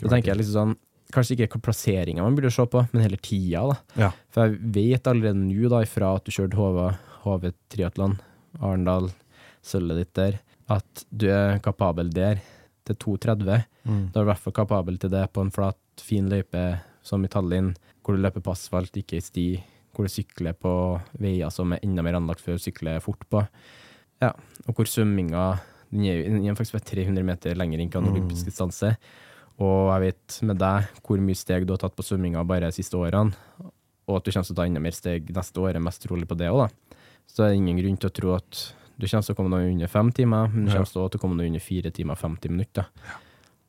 Da 0.00 0.10
tenker 0.10 0.32
jeg 0.32 0.40
liksom 0.40 0.56
sånn, 0.58 0.74
kanskje 1.14 1.36
ikke 1.38 1.62
plasseringa 1.62 2.24
man 2.24 2.36
burde 2.36 2.50
se 2.52 2.66
på, 2.68 2.82
men 2.92 3.04
heller 3.04 3.20
tida 3.22 3.62
da. 3.70 3.76
Ja. 4.02 4.10
For 4.34 4.50
jeg 4.50 4.72
vet 4.74 5.10
allerede 5.10 5.40
nå 5.40 5.70
da, 5.72 5.84
ifra 5.86 6.16
at 6.18 6.26
du 6.26 6.34
kjørte 6.34 6.58
HV, 6.58 6.80
HV 7.24 7.46
Triathlon, 7.72 8.18
Arendal, 8.60 9.12
sølvet 9.64 10.02
ditt 10.02 10.14
der, 10.18 10.40
at 10.74 11.06
du 11.14 11.28
er 11.32 11.62
kapabel 11.64 12.10
der 12.12 12.42
til 12.88 12.98
2.30. 13.06 13.64
Mm. 13.84 14.02
Da 14.12 14.20
er 14.20 14.24
du 14.24 14.26
i 14.26 14.32
hvert 14.32 14.42
fall 14.42 14.56
kapabel 14.56 14.98
til 15.00 15.12
det 15.14 15.24
på 15.32 15.44
en 15.44 15.54
flat, 15.54 15.78
fin 16.02 16.28
løype 16.28 16.64
som 17.04 17.24
i 17.24 17.28
Tallinn, 17.30 17.74
hvor 18.02 18.16
du 18.16 18.22
løper 18.24 18.42
på 18.44 18.52
asfalt, 18.54 18.96
ikke 18.96 19.18
i 19.20 19.24
sti, 19.24 19.46
hvor 19.94 20.08
du 20.08 20.10
sykler 20.12 20.56
på 20.58 20.72
veier 21.22 21.52
som 21.54 21.72
er 21.76 21.84
enda 21.84 22.02
mer 22.02 22.16
anlagt 22.18 22.42
for 22.42 22.56
å 22.56 22.60
sykle 22.62 22.96
fort 23.04 23.22
på. 23.30 23.44
Ja, 24.24 24.32
og 24.66 24.74
hvor 24.78 24.88
svømminga 24.88 25.44
den 25.92 26.08
er, 26.10 26.22
den 26.26 26.48
er 26.48 26.56
faktisk 26.58 26.78
bare 26.80 26.88
300 26.90 27.22
meter 27.28 27.54
lenger 27.58 27.78
enn 27.84 27.92
en 28.00 28.10
olympisk 28.10 28.48
distanse. 28.48 28.94
Og 29.62 29.92
jeg 29.92 30.02
vet 30.08 30.38
med 30.48 30.58
deg 30.58 30.88
hvor 31.06 31.20
mye 31.22 31.38
steg 31.38 31.66
du 31.68 31.74
har 31.76 31.82
tatt 31.84 31.94
på 31.94 32.02
svømminga 32.02 32.42
bare 32.48 32.66
de 32.72 32.74
siste 32.80 32.98
årene, 32.98 33.36
og 34.08 34.16
at 34.18 34.24
du 34.26 34.32
kommer 34.34 34.48
til 34.48 34.56
å 34.56 34.58
ta 34.58 34.66
enda 34.66 34.82
mer 34.82 34.96
steg 34.96 35.30
neste 35.32 35.60
år, 35.62 35.76
er 35.76 35.84
mest 35.84 36.02
trolig 36.02 36.26
på 36.28 36.36
det 36.40 36.50
òg, 36.50 36.64
da. 36.66 36.96
Så 37.30 37.44
det 37.44 37.52
er 37.52 37.60
ingen 37.60 37.78
grunn 37.78 38.00
til 38.00 38.10
å 38.10 38.16
tro 38.18 38.34
at 38.36 38.64
du 38.98 39.06
kommer 39.06 39.24
til 39.26 39.34
å 39.34 39.38
komme 39.38 39.50
noe 39.54 39.70
under 39.70 39.90
fem 39.90 40.10
timer, 40.14 40.50
men 40.50 40.66
du 40.66 40.72
Ja. 40.72 40.82
kommer 40.82 40.90
til 41.10 41.18
å 41.18 41.22
komme 41.22 41.36
noe 41.38 41.46
under 41.46 41.60
fire 41.62 41.90
timer 41.90 42.12
og 42.14 42.18
50 42.20 42.50
minutter. 42.50 42.90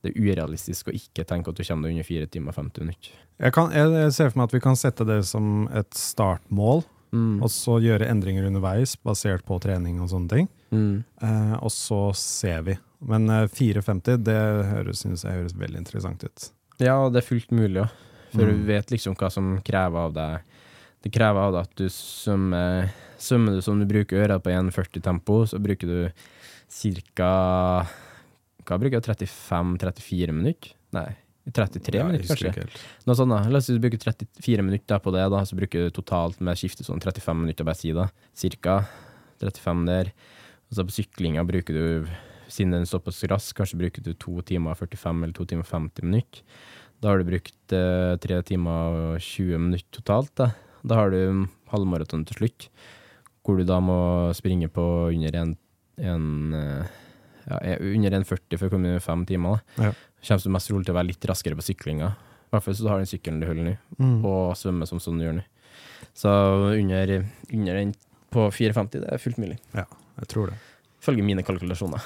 Det 0.06 0.12
er 0.14 0.22
urealistisk 0.22 0.92
å 0.92 0.94
ikke 0.96 1.26
tenke 1.26 1.50
at 1.50 1.58
du 1.58 1.64
kommer 1.66 1.90
deg 1.90 1.96
under 1.98 2.06
4 2.08 2.28
timer 2.30 2.54
og 2.54 2.60
50 2.60 2.84
minutter. 2.86 3.14
Jeg, 3.42 3.54
kan, 3.56 3.72
jeg, 3.74 4.12
ser 4.14 4.30
for 4.30 4.40
meg 4.44 4.52
at 4.52 4.54
vi 4.56 4.62
kan 4.64 4.78
sette 4.78 5.08
det 5.10 5.22
som 5.26 5.66
et 5.74 5.98
startmål, 5.98 6.86
Mm. 7.16 7.38
og 7.46 7.48
så 7.54 7.78
gjøre 7.80 8.10
endringer 8.12 8.44
underveis 8.50 8.98
basert 9.00 9.46
på 9.48 9.56
trening 9.64 10.02
og 10.04 10.10
sånne 10.12 10.28
ting. 10.34 10.48
Mm. 10.74 11.04
Eh, 11.24 11.54
og 11.64 11.72
så 11.72 12.10
ser 12.18 12.66
vi. 12.66 12.74
Men 13.08 13.30
eh, 13.32 13.46
4,50 13.48 14.18
det 14.26 14.36
høres, 14.68 15.00
synes 15.06 15.24
jeg 15.24 15.38
høres 15.38 15.56
veldig 15.56 15.80
interessant 15.80 16.26
ut. 16.28 16.48
Ja, 16.82 16.98
det 17.08 17.22
er 17.22 17.28
fullt 17.30 17.54
mulig 17.56 17.86
òg, 17.86 17.94
for 18.34 18.44
Mm. 18.44 18.58
du 18.58 18.66
vet 18.68 18.92
liksom 18.92 19.16
hva 19.16 19.30
som 19.32 19.62
krever 19.64 19.96
av 20.10 20.14
deg. 20.18 20.42
Det 21.06 21.14
krever 21.16 21.40
av 21.40 21.54
deg 21.56 21.62
at 21.70 21.76
du 21.80 21.86
svømmer 21.88 22.90
Svømmer 23.18 23.56
du 23.56 23.62
som 23.64 23.80
du 23.80 23.86
bruker 23.88 24.20
gjøre 24.20 24.42
på 24.44 24.52
1,40-tempo, 24.52 25.46
så 25.48 25.56
bruker 25.64 25.88
du 25.88 26.12
ca. 27.16 27.86
Hva 28.66 28.80
bruker 28.82 28.98
jeg? 28.98 29.06
35-34 29.30 30.34
minutter? 30.36 30.74
Nei, 30.96 31.10
33 31.54 32.00
Ja, 32.00 32.06
minutter, 32.10 32.32
kanskje? 32.34 32.66
Noe 33.06 33.18
sånt 33.18 33.34
da. 33.34 33.42
La 33.54 33.60
oss 33.62 33.70
bruker 33.82 34.02
34 34.02 34.66
minutter 34.66 35.02
på 35.04 35.14
det, 35.14 35.26
da, 35.34 35.44
så 35.46 35.58
bruker 35.58 35.86
du 35.86 35.94
totalt 35.94 36.40
med 36.42 36.58
skifte 36.58 36.86
sånn 36.88 37.04
35 37.04 37.44
minutter 37.44 37.68
hver 37.68 37.78
side. 37.78 38.08
Cirka 38.38 38.80
35 39.44 39.86
der. 39.90 40.10
Og 40.72 40.80
så 40.80 40.88
på 40.88 40.96
syklinga 40.96 41.44
bruker 41.46 41.78
du, 41.78 42.10
siden 42.50 42.74
den 42.74 42.88
er 42.88 42.90
såpass 42.90 43.22
rask, 43.30 43.54
kanskje 43.60 43.78
bruker 43.84 44.06
du 44.06 44.14
2 44.18 44.42
timer 44.50 44.78
45 44.80 45.22
eller 45.28 45.38
2 45.38 45.48
timer 45.54 45.70
50 45.70 46.10
minutter. 46.10 46.42
Da 47.04 47.12
har 47.12 47.22
du 47.22 47.28
brukt 47.28 47.76
eh, 47.76 48.16
3 48.24 48.42
timer 48.50 49.00
og 49.14 49.22
20 49.22 49.62
minutter 49.68 50.00
totalt. 50.00 50.32
Da, 50.40 50.50
da 50.82 50.98
har 51.04 51.14
du 51.14 51.46
halvmaraton 51.70 52.26
til 52.26 52.40
slutt, 52.40 52.70
hvor 53.46 53.60
du 53.60 53.68
da 53.68 53.78
må 53.84 54.00
springe 54.34 54.72
på 54.74 54.86
under 55.12 55.38
en, 55.44 55.52
en 56.02 56.56
eh, 56.58 56.96
ja, 57.50 57.76
under 57.80 58.12
1,40 58.22 58.58
for 58.60 58.68
å 58.68 58.70
komme 58.74 58.90
inn 58.92 58.98
i 58.98 59.04
fem 59.04 59.26
timer. 59.26 59.62
Da 59.78 59.84
Ja. 59.90 59.94
kommer 60.28 60.44
du 60.44 60.50
mest 60.50 60.72
rolig 60.72 60.86
til 60.86 60.96
å 60.96 61.00
være 61.00 61.08
litt 61.12 61.26
raskere 61.30 61.56
på 61.56 61.62
syklinga. 61.66 62.12
I 62.16 62.50
hvert 62.56 62.64
fall 62.64 62.74
så 62.76 62.84
du 62.84 62.90
har 62.90 62.98
den 63.02 63.06
sykkelen 63.10 63.40
du 63.42 63.48
holder 63.48 63.64
nå, 63.72 63.78
Mm. 64.00 64.26
og 64.26 64.56
svømmer 64.56 64.88
som 64.88 65.00
sånn 65.00 65.20
du 65.20 65.26
gjør 65.26 65.36
nå. 65.40 65.44
Så 66.14 66.30
under, 66.80 67.26
under 67.52 67.74
den 67.74 67.96
på 68.32 68.50
4,50, 68.52 69.02
det 69.02 69.10
er 69.12 69.18
fullt 69.18 69.38
mulig. 69.38 69.58
Ja, 69.74 69.86
jeg 70.20 70.28
tror 70.28 70.48
det. 70.52 70.56
Følge 71.06 71.22
mine 71.24 71.44
kalkulasjoner. 71.46 72.02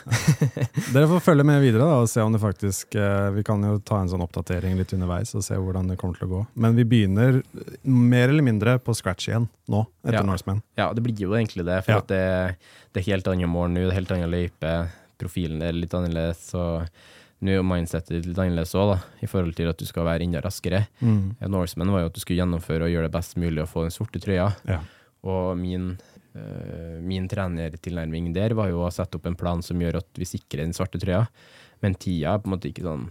Dere 0.92 1.08
får 1.08 1.22
følge 1.24 1.46
med 1.48 1.62
videre 1.64 1.86
da, 1.88 2.00
og 2.02 2.10
se 2.12 2.20
om 2.20 2.34
det 2.34 2.42
faktisk 2.42 2.96
eh, 3.00 3.30
Vi 3.32 3.44
kan 3.48 3.62
jo 3.64 3.78
ta 3.80 4.02
en 4.02 4.10
sånn 4.12 4.20
oppdatering 4.26 4.76
litt 4.76 4.92
underveis 4.92 5.32
og 5.40 5.44
se 5.46 5.56
hvordan 5.56 5.88
det 5.88 5.98
kommer 6.02 6.18
til 6.20 6.28
å 6.28 6.32
gå. 6.34 6.42
Men 6.60 6.76
vi 6.76 6.84
begynner 6.84 7.42
mer 7.88 8.28
eller 8.28 8.44
mindre 8.44 8.74
på 8.84 8.92
scratch 8.98 9.30
igjen 9.30 9.48
nå, 9.72 9.86
etter 10.04 10.20
Ja. 10.20 10.24
Norseman. 10.28 10.62
Ja, 10.76 10.90
det 10.94 11.04
blir 11.06 11.16
jo 11.18 11.30
egentlig 11.32 11.64
det, 11.66 11.80
for 11.86 11.92
Ja. 11.94 11.98
at 12.00 12.08
det, 12.12 12.58
det 12.94 13.00
er 13.08 13.12
helt 13.14 13.28
andre 13.32 13.48
mål 13.48 13.70
nå, 13.72 13.86
det 13.88 13.94
er 13.94 14.00
helt 14.02 14.12
annen 14.12 14.32
løype, 14.36 14.74
profilen 15.20 15.62
er 15.66 15.76
litt 15.78 15.94
annerledes, 15.98 16.48
og 16.58 16.88
nå 17.44 17.52
er 17.54 17.60
jo 17.60 17.64
mindsetet 17.68 18.26
litt 18.26 18.40
annerledes 18.40 18.74
òg, 18.80 18.96
i 19.24 19.28
forhold 19.32 19.56
til 19.56 19.70
at 19.72 19.80
du 19.80 19.86
skal 19.88 20.08
være 20.08 20.26
enda 20.26 20.42
raskere. 20.44 20.86
Mm. 21.00 21.36
Norseman 21.52 21.92
var 21.94 22.02
jo 22.06 22.10
at 22.12 22.18
du 22.18 22.24
skulle 22.24 22.40
gjennomføre 22.42 22.88
og 22.88 22.94
gjøre 22.96 23.08
det 23.08 23.16
best 23.16 23.38
mulig 23.40 23.64
å 23.64 23.70
få 23.70 23.86
den 23.86 23.96
sorte 23.96 24.20
trøya. 24.24 24.50
Ja. 24.68 24.82
Og 25.28 25.54
min, 25.60 25.94
øh, 26.36 27.00
min 27.04 27.28
trenertilnærming 27.32 28.34
der 28.36 28.54
var 28.56 28.70
jo 28.72 28.84
å 28.88 28.92
sette 28.92 29.20
opp 29.20 29.26
en 29.28 29.36
plan 29.40 29.62
som 29.64 29.80
gjør 29.80 30.00
at 30.02 30.08
vi 30.20 30.28
sikrer 30.28 30.64
den 30.66 30.76
svarte 30.76 31.00
trøya. 31.02 31.26
Men 31.84 31.96
tida 31.96 32.34
er 32.36 32.40
på 32.44 32.50
en 32.50 32.56
måte 32.58 32.72
ikke 32.74 32.84
sånn 32.88 33.10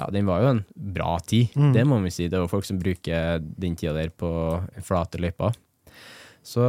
Ja, 0.00 0.06
den 0.10 0.24
var 0.26 0.40
jo 0.42 0.48
en 0.48 0.64
bra 0.74 1.18
tid, 1.20 1.52
Mm. 1.54 1.72
det 1.74 1.82
må 1.86 1.98
vi 2.02 2.10
si. 2.10 2.24
Det 2.26 2.34
er 2.38 2.40
jo 2.42 2.48
folk 2.48 2.64
som 2.64 2.78
bruker 2.80 3.38
den 3.38 3.76
tida 3.76 3.92
der 3.92 4.08
på 4.08 4.26
flate 4.82 5.20
løyper. 5.20 5.52
Så 6.42 6.64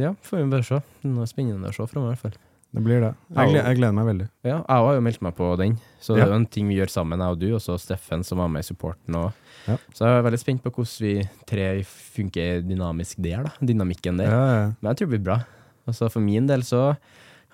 ja, 0.00 0.14
får 0.22 0.38
vi 0.38 0.50
bare 0.50 0.64
se. 0.64 0.78
Noe 1.04 1.26
spennende 1.28 1.68
å 1.68 1.74
se 1.74 1.84
framover, 1.90 2.14
i 2.14 2.16
hvert 2.16 2.22
fall. 2.22 2.38
Det 2.74 2.82
blir 2.82 3.00
det. 3.04 3.10
Jeg, 3.30 3.52
gleder, 3.52 3.66
jeg 3.68 3.78
gleder 3.78 3.94
meg 3.94 4.06
veldig. 4.08 4.24
Ja, 4.42 4.56
jeg 4.58 4.84
har 4.84 4.94
jo 4.96 5.02
meldt 5.06 5.20
meg 5.22 5.34
på 5.38 5.48
den, 5.60 5.76
så 6.02 6.16
det 6.16 6.24
er 6.24 6.32
jo 6.32 6.38
en 6.40 6.46
ting 6.50 6.66
vi 6.68 6.78
gjør 6.80 6.90
sammen, 6.90 7.20
jeg 7.22 7.36
og 7.36 7.38
du, 7.38 7.46
og 7.54 7.60
så 7.62 7.76
Steffen 7.78 8.24
som 8.26 8.40
var 8.42 8.48
med 8.50 8.64
i 8.64 8.68
supporten. 8.68 9.14
Og, 9.20 9.32
Ja. 9.64 9.76
Så 9.96 10.04
jeg 10.04 10.18
er 10.18 10.24
veldig 10.26 10.38
spent 10.42 10.60
på 10.64 10.72
hvordan 10.74 11.04
vi 11.06 11.12
tre 11.48 11.66
funker 11.86 12.64
dynamisk 12.66 13.16
der, 13.24 13.46
da. 13.46 13.52
Dynamikken 13.64 14.18
der. 14.20 14.26
Ja, 14.28 14.40
ja. 14.58 14.64
Men 14.80 14.90
jeg 14.90 14.98
tror 14.98 15.06
det 15.08 15.12
blir 15.14 15.22
bra. 15.30 15.38
Altså 15.86 16.10
For 16.12 16.20
min 16.20 16.46
del 16.50 16.64
så 16.66 16.82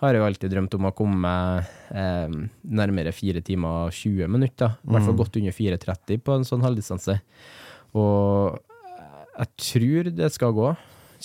har 0.00 0.14
jeg 0.16 0.22
jo 0.22 0.26
alltid 0.26 0.50
drømt 0.54 0.74
om 0.78 0.88
å 0.88 0.94
komme 0.96 1.20
meg 1.20 1.68
eh, 1.92 2.32
nærmere 2.64 3.12
4 3.12 3.42
timer 3.44 3.84
og 3.84 3.92
20 3.92 4.26
minutter. 4.32 4.72
I 4.82 4.94
hvert 4.94 5.04
fall 5.04 5.14
Mm. 5.14 5.20
godt 5.20 5.36
under 5.36 5.52
4.30 5.52 6.22
på 6.24 6.34
en 6.38 6.48
sånn 6.48 6.64
halvdistanse. 6.64 7.20
Og 7.94 8.58
Jeg 9.40 9.48
tror 9.56 10.10
det 10.16 10.32
skal 10.32 10.52
gå. 10.56 10.72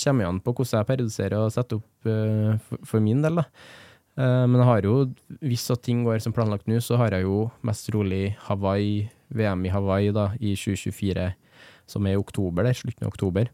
Kommer 0.03 0.27
an 0.27 0.39
på 0.43 0.53
hvordan 0.53 0.81
jeg 0.83 0.87
periodiserer 0.91 1.39
og 1.39 1.51
setter 1.55 1.77
opp 1.79 2.05
uh, 2.07 2.57
for, 2.67 2.77
for, 2.85 2.99
min 3.03 3.21
del, 3.23 3.35
da. 3.41 3.45
Uh, 4.15 4.45
men 4.47 4.61
jeg 4.61 4.69
har 4.69 4.87
jo, 4.87 4.95
hvis 5.43 5.67
at 5.73 5.83
ting 5.83 6.05
går 6.05 6.21
som 6.23 6.35
planlagt 6.35 6.69
nå, 6.71 6.79
så 6.83 6.99
har 7.01 7.15
jeg 7.15 7.27
jo 7.27 7.49
mest 7.67 7.89
rolig 7.95 8.37
Hawaii, 8.47 9.09
VM 9.35 9.65
i 9.67 9.73
Hawaii 9.73 10.13
da, 10.15 10.29
i 10.39 10.53
2024, 10.55 11.31
som 11.91 12.07
er 12.07 12.15
i 12.15 12.21
oktober, 12.21 12.63
der, 12.63 12.77
slutten 12.77 13.07
av 13.07 13.11
oktober. 13.11 13.51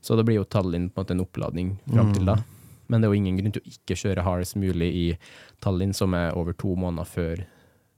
Så 0.00 0.16
det 0.16 0.24
blir 0.26 0.40
jo 0.40 0.48
Tallinn 0.48 0.88
på 0.88 0.98
en 0.98 1.04
måte 1.04 1.14
en 1.14 1.22
oppladning 1.22 1.74
fram 1.84 2.12
til 2.16 2.26
da. 2.26 2.38
Mm. 2.40 2.58
Men 2.90 3.02
det 3.02 3.06
er 3.06 3.12
jo 3.12 3.20
ingen 3.20 3.38
grunn 3.38 3.54
til 3.54 3.62
å 3.62 3.70
ikke 3.70 3.96
kjøre 4.00 4.24
hardest 4.26 4.56
mulig 4.58 4.88
i 4.96 5.06
Tallinn, 5.62 5.92
som 5.94 6.16
er 6.16 6.32
over 6.34 6.56
to 6.58 6.72
måneder 6.74 7.06
før 7.06 7.42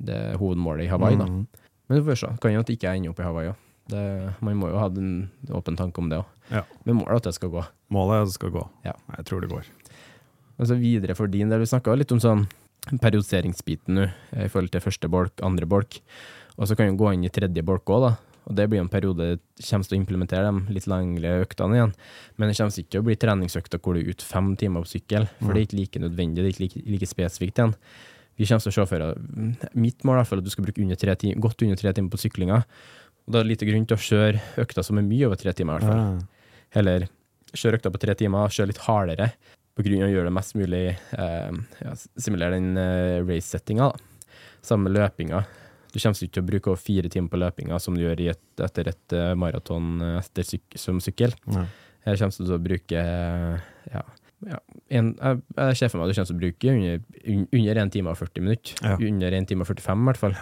det 0.03 0.21
hovedmålet 0.41 0.89
i 0.89 0.91
Hawaii. 0.91 1.17
da. 1.17 1.29
Mm. 1.31 1.47
Men 1.89 2.01
vi 2.01 2.05
får 2.11 2.19
se. 2.21 2.33
Kan 2.43 2.53
jo 2.53 2.65
at 2.65 2.73
ikke 2.75 2.91
jeg 2.91 3.01
ender 3.01 3.15
opp 3.15 3.23
i 3.23 3.29
Hawaii 3.29 3.53
òg. 3.55 3.69
Man 4.41 4.59
må 4.61 4.71
jo 4.71 4.79
ha 4.81 4.89
en 4.89 5.31
åpen 5.53 5.79
tanke 5.79 6.03
om 6.03 6.11
det 6.13 6.21
òg. 6.21 6.29
Ja. 6.53 6.63
Men 6.85 7.01
målet 7.01 7.15
er 7.15 7.23
at 7.23 7.31
det 7.31 7.35
skal 7.39 7.53
gå. 7.55 7.65
Målet 7.93 8.19
er 8.19 8.27
at 8.27 8.31
det 8.31 8.37
skal 8.37 8.53
gå. 8.55 8.67
Ja. 8.87 8.95
Jeg 9.17 9.29
tror 9.31 9.43
det 9.45 9.51
går. 9.53 9.71
Og 10.59 10.69
så 10.69 10.77
videre 10.79 11.17
for 11.19 11.31
din 11.31 11.53
del. 11.53 11.63
Vi 11.63 11.71
snakka 11.71 11.95
litt 11.97 12.13
om 12.15 12.21
sånn 12.23 12.47
periodiseringsbiten 12.91 13.97
nå, 13.97 14.09
i 14.35 14.51
forhold 14.51 14.73
til 14.75 14.83
første 14.83 15.11
bolk, 15.11 15.43
andre 15.47 15.69
bolk. 15.71 16.01
Og 16.59 16.69
så 16.69 16.77
kan 16.77 16.91
du 16.91 16.99
gå 17.01 17.13
inn 17.15 17.25
i 17.27 17.33
tredje 17.33 17.65
bolk 17.65 17.89
òg, 17.91 18.09
da. 18.09 18.13
Og 18.51 18.57
det 18.59 18.65
blir 18.71 18.83
en 18.83 18.91
periode 18.91 19.37
kommer 19.63 19.87
til 19.87 19.97
å 19.97 20.01
implementere 20.01 20.49
de 20.51 20.75
litt 20.75 20.89
lengre 20.91 21.37
øktene 21.45 21.77
igjen. 21.77 21.93
Men 22.37 22.51
det 22.51 22.57
kommer 22.59 22.81
ikke 22.83 22.95
til 22.95 23.03
å 23.03 23.07
bli 23.07 23.19
treningsøkter 23.23 23.83
hvor 23.83 23.95
du 23.95 24.03
er 24.03 24.11
ute 24.11 24.27
fem 24.27 24.51
timer 24.59 24.83
på 24.83 24.97
sykkel, 24.97 25.29
for 25.39 25.53
mm. 25.53 25.55
det 25.55 25.61
er 25.61 25.69
ikke 25.69 25.79
like 25.79 26.03
nødvendig, 26.03 26.43
det 26.43 26.49
er 26.49 26.57
ikke 26.57 26.65
like, 26.65 26.83
like 26.97 27.11
spesifikt 27.11 27.63
igjen. 27.63 27.77
Vi 28.41 28.49
kommer 28.49 28.65
til 28.65 28.73
å 28.73 28.75
se 28.75 28.87
for 28.89 29.71
Mitt 29.79 30.05
mål 30.09 30.19
er 30.19 30.35
at 30.35 30.45
du 30.45 30.51
skal 30.51 30.67
bruke 30.67 30.83
under 30.83 30.99
tre 30.99 31.15
godt 31.15 31.63
under 31.63 31.79
tre 31.79 31.93
timer 31.95 32.11
på 32.11 32.23
syklinga. 32.25 32.63
Og 33.23 33.35
da 33.35 33.39
er 33.39 33.47
det 33.47 33.53
lite 33.53 33.69
grunn 33.69 33.87
til 33.87 33.99
å 33.99 34.05
kjøre 34.09 34.63
økta 34.65 34.83
som 34.83 34.99
er 34.99 35.07
mye 35.07 35.29
over 35.29 35.39
tre 35.39 35.53
timer, 35.55 35.79
i 35.79 35.87
hvert 35.87 35.93
fall. 35.93 36.23
Heller 36.75 37.07
kjøre 37.53 37.79
økta 37.79 37.93
på 37.93 38.01
tre 38.03 38.17
timer, 38.19 38.51
kjøre 38.51 38.73
litt 38.73 38.83
hardere, 38.89 39.29
på 39.77 39.85
grunn 39.87 40.05
av 40.05 40.11
å 40.11 40.13
gjøre 40.13 40.29
det 40.29 40.37
mest 40.37 40.57
mulig 40.59 40.85
eh, 40.93 41.59
ja, 41.81 41.93
Simulere 42.21 42.59
den 42.59 42.79
eh, 42.81 43.19
race-settinga. 43.25 43.91
Sammen 44.63 44.89
med 44.89 44.99
løpinga. 44.99 45.43
Du 45.93 45.99
kommer 45.99 46.17
ikke 46.17 46.39
til 46.39 46.43
å 46.43 46.49
bruke 46.49 46.75
fire 46.81 47.11
timer 47.13 47.33
på 47.33 47.41
løpinga 47.41 47.79
som 47.83 47.97
du 47.97 48.05
gjør 48.05 48.21
et, 48.33 48.45
etter 48.65 48.89
et 48.89 49.15
uh, 49.19 49.35
maraton 49.37 50.01
etter 50.17 50.47
syk 50.49 50.79
som 50.81 51.03
sykkel. 51.05 51.35
Ja. 51.53 51.67
Her 52.07 52.17
kommer 52.21 52.33
du 52.33 52.47
til 52.47 52.55
å 52.57 52.63
bruke 52.63 53.03
ja, 53.93 54.05
ja 54.49 54.61
en, 54.89 55.13
jeg, 55.19 55.43
jeg 55.59 55.79
ser 55.83 55.93
for 55.93 56.01
meg 56.01 56.09
at 56.09 56.15
du 56.15 56.17
kommer 56.17 56.31
til 56.31 56.39
å 56.39 56.41
bruke 56.41 56.73
under, 56.73 57.05
under 57.59 57.83
1 57.85 57.93
time 57.93 58.15
og 58.15 58.23
40 58.23 58.47
minutter. 58.47 58.81
Ja. 58.81 58.97
Under 58.97 59.37
1 59.43 59.51
time 59.51 59.67
og 59.67 59.69
45 59.69 60.01
i 60.07 60.09
hvert 60.09 60.23
fall. 60.23 60.39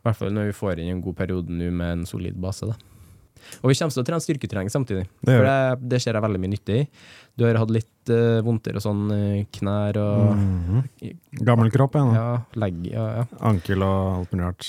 I 0.00 0.08
hvert 0.08 0.18
fall 0.18 0.34
når 0.34 0.50
vi 0.50 0.58
får 0.58 0.82
inn 0.82 0.94
en 0.96 1.04
god 1.04 1.20
periode 1.22 1.54
nå 1.54 1.70
med 1.70 2.00
en 2.00 2.06
solid 2.08 2.40
base. 2.42 2.66
da. 2.66 2.90
Og 3.60 3.70
vi 3.70 3.76
kommer 3.78 3.94
til 3.94 4.02
å 4.02 4.06
trene 4.06 4.24
styrketrening 4.24 4.72
samtidig, 4.72 5.06
det 5.24 5.36
for 5.36 5.46
det, 5.46 5.90
det 5.92 6.00
ser 6.02 6.16
jeg 6.16 6.24
veldig 6.24 6.40
mye 6.42 6.52
nytte 6.52 6.76
i. 6.76 6.82
Du 7.40 7.46
har 7.46 7.56
hatt 7.56 7.72
litt 7.72 8.12
uh, 8.12 8.42
vondter 8.44 8.76
og 8.76 8.84
sånn, 8.84 9.06
uh, 9.08 9.40
knær 9.56 9.96
og 9.96 10.36
mm 10.36 10.54
-hmm. 10.66 11.16
Gammel 11.40 11.70
kropp, 11.72 11.96
ja. 11.96 12.06
ja 12.14 12.28
legg, 12.60 12.84
ja, 12.92 13.06
ja. 13.16 13.24
Ankel 13.40 13.82
og 13.82 14.18
alt 14.18 14.32
mulig 14.32 14.44
rart. 14.44 14.68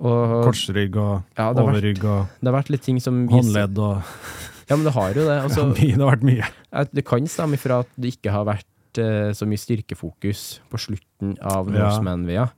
Korsrygg 0.00 0.96
og 0.96 1.22
ja, 1.36 1.50
overrygg 1.52 2.04
og 2.08 2.28
Det 2.40 2.48
har 2.48 2.56
vært 2.56 2.70
litt 2.72 2.82
ting 2.82 3.00
som 3.00 3.26
viser, 3.26 3.36
Håndledd 3.36 3.78
og 3.78 4.02
Ja, 4.70 4.76
men 4.76 4.86
det 4.86 4.94
har 4.94 5.14
jo 5.14 5.26
det. 5.26 5.38
Altså, 5.42 5.66
det 5.74 5.90
har 5.96 6.12
vært 6.12 6.22
mye. 6.28 6.46
Det 6.94 7.04
kan 7.04 7.26
stemme 7.26 7.58
ifra 7.58 7.80
at 7.82 7.88
det 7.96 8.14
ikke 8.14 8.30
har 8.30 8.44
vært 8.46 9.00
uh, 9.02 9.32
så 9.34 9.48
mye 9.48 9.58
styrkefokus 9.58 10.60
på 10.70 10.78
slutten 10.78 11.36
av 11.42 11.66
Norseman-via. 11.66 12.50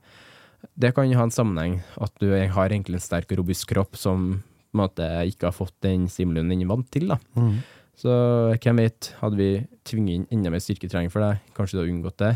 Det 0.75 0.93
kan 0.95 1.09
ha 1.09 1.23
en 1.23 1.33
sammenheng 1.33 1.81
at 1.97 2.13
du 2.21 2.29
har 2.29 2.69
egentlig 2.69 2.99
en 2.99 3.07
sterk 3.07 3.31
og 3.31 3.41
robust 3.41 3.65
kropp 3.67 3.97
som 3.97 4.43
på 4.73 4.77
en 4.77 4.83
måte 4.85 5.07
ikke 5.29 5.49
har 5.49 5.53
fått 5.53 5.75
den 5.85 6.07
stimulien 6.09 6.49
den 6.49 6.61
er 6.61 6.69
vant 6.69 6.89
til. 6.93 7.09
da. 7.11 7.17
Mm. 7.37 7.57
Så 7.99 8.11
hvem 8.57 8.79
vet, 8.81 9.11
hadde 9.19 9.37
vi 9.37 9.49
tvunget 9.85 10.15
inn 10.15 10.25
enda 10.33 10.51
mer 10.53 10.61
styrketrening 10.63 11.11
for 11.13 11.21
deg, 11.23 11.43
kanskje 11.53 11.77
du 11.77 11.81
hadde 11.83 11.93
unngått 11.93 12.17
det. 12.23 12.31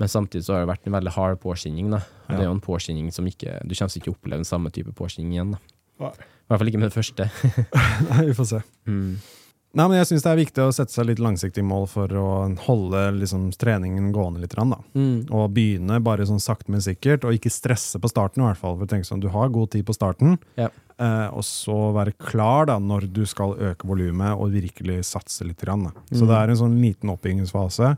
Men 0.00 0.10
samtidig 0.10 0.44
så 0.48 0.56
har 0.56 0.64
det 0.64 0.72
vært 0.72 0.88
en 0.88 0.96
veldig 0.96 1.14
hard 1.14 1.38
påkjenning. 1.44 1.92
da. 1.94 2.02
Ja. 2.26 2.34
Det 2.34 2.40
er 2.42 2.48
jo 2.50 2.56
en 2.56 2.64
påkjenning 2.64 3.12
som 3.14 3.28
ikke 3.30 3.60
Du 3.62 3.74
kommer 3.78 4.00
ikke 4.00 4.10
å 4.10 4.16
oppleve 4.16 4.42
den 4.42 4.48
samme 4.48 4.72
type 4.74 4.92
påkjenning 4.98 5.36
igjen. 5.36 5.54
da. 5.54 5.62
I 6.10 6.50
hvert 6.50 6.60
fall 6.60 6.70
ikke 6.70 6.82
med 6.82 6.90
det 6.90 6.96
første. 6.96 7.28
Nei, 8.10 8.24
vi 8.28 8.34
får 8.36 8.50
se. 8.50 8.62
Mm. 8.90 9.14
Nei, 9.76 9.84
men 9.90 9.98
jeg 9.98 10.08
syns 10.08 10.24
det 10.24 10.30
er 10.30 10.38
viktig 10.40 10.62
å 10.64 10.72
sette 10.72 10.94
seg 10.94 11.04
litt 11.10 11.20
langsiktige 11.20 11.66
mål 11.66 11.84
for 11.92 12.12
å 12.16 12.28
holde 12.64 13.02
liksom, 13.18 13.50
treningen 13.60 14.08
gående 14.14 14.40
litt. 14.40 14.54
Da. 14.56 14.78
Mm. 14.96 15.26
Og 15.28 15.50
begynne 15.52 15.98
bare 16.04 16.24
sånn 16.28 16.40
sakte, 16.40 16.72
men 16.72 16.84
sikkert, 16.84 17.26
og 17.28 17.36
ikke 17.36 17.52
stresse 17.52 18.00
på 18.00 18.08
starten. 18.08 18.40
i 18.40 18.46
hvert 18.46 18.60
fall, 18.62 18.78
for 18.78 18.86
å 18.86 18.88
tenke 18.88 19.08
sånn, 19.08 19.20
Du 19.20 19.28
har 19.28 19.52
god 19.52 19.74
tid 19.74 19.84
på 19.84 19.92
starten, 19.92 20.38
ja. 20.56 20.70
eh, 20.96 21.28
og 21.28 21.44
så 21.44 21.76
være 21.92 22.16
klar 22.16 22.70
da, 22.70 22.78
når 22.80 23.10
du 23.12 23.26
skal 23.28 23.52
øke 23.52 23.88
volumet 23.88 24.32
og 24.32 24.54
virkelig 24.56 25.02
satse 25.10 25.44
litt. 25.44 25.60
Grann, 25.60 25.90
mm. 25.92 26.16
Så 26.16 26.24
det 26.24 26.38
er 26.38 26.52
en 26.52 26.60
sånn 26.62 26.78
liten 26.80 27.12
oppbyggingsfase. 27.12 27.96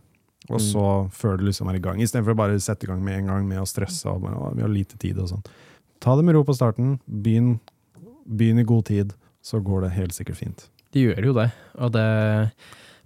Og 0.49 0.63
så 0.65 0.83
mm. 0.83 1.13
før 1.15 1.39
du 1.39 1.45
liksom 1.47 1.69
er 1.71 1.79
i 1.79 1.83
gang, 1.85 2.01
istedenfor 2.03 2.35
å 2.35 2.41
bare 2.41 2.59
sette 2.63 2.87
i 2.87 2.91
gang 2.91 3.03
med 3.05 3.21
en 3.21 3.31
gang 3.31 3.47
med 3.47 3.61
å 3.63 3.69
stresse. 3.69 4.09
og 4.09 4.27
Vi 4.57 4.65
har 4.65 4.73
lite 4.73 4.99
tid 4.99 5.19
og 5.23 5.31
sånn. 5.31 5.47
Ta 6.03 6.17
det 6.17 6.27
med 6.27 6.35
ro 6.35 6.43
på 6.47 6.57
starten. 6.57 6.97
Begynn, 7.07 7.59
begynn 8.27 8.63
i 8.63 8.67
god 8.67 8.89
tid, 8.91 9.15
så 9.45 9.61
går 9.63 9.87
det 9.87 9.95
helt 9.99 10.17
sikkert 10.17 10.41
fint. 10.41 10.67
De 10.95 11.07
gjør 11.09 11.31
jo 11.31 11.37
det. 11.37 11.49
Og 11.79 11.95
det 11.95 12.05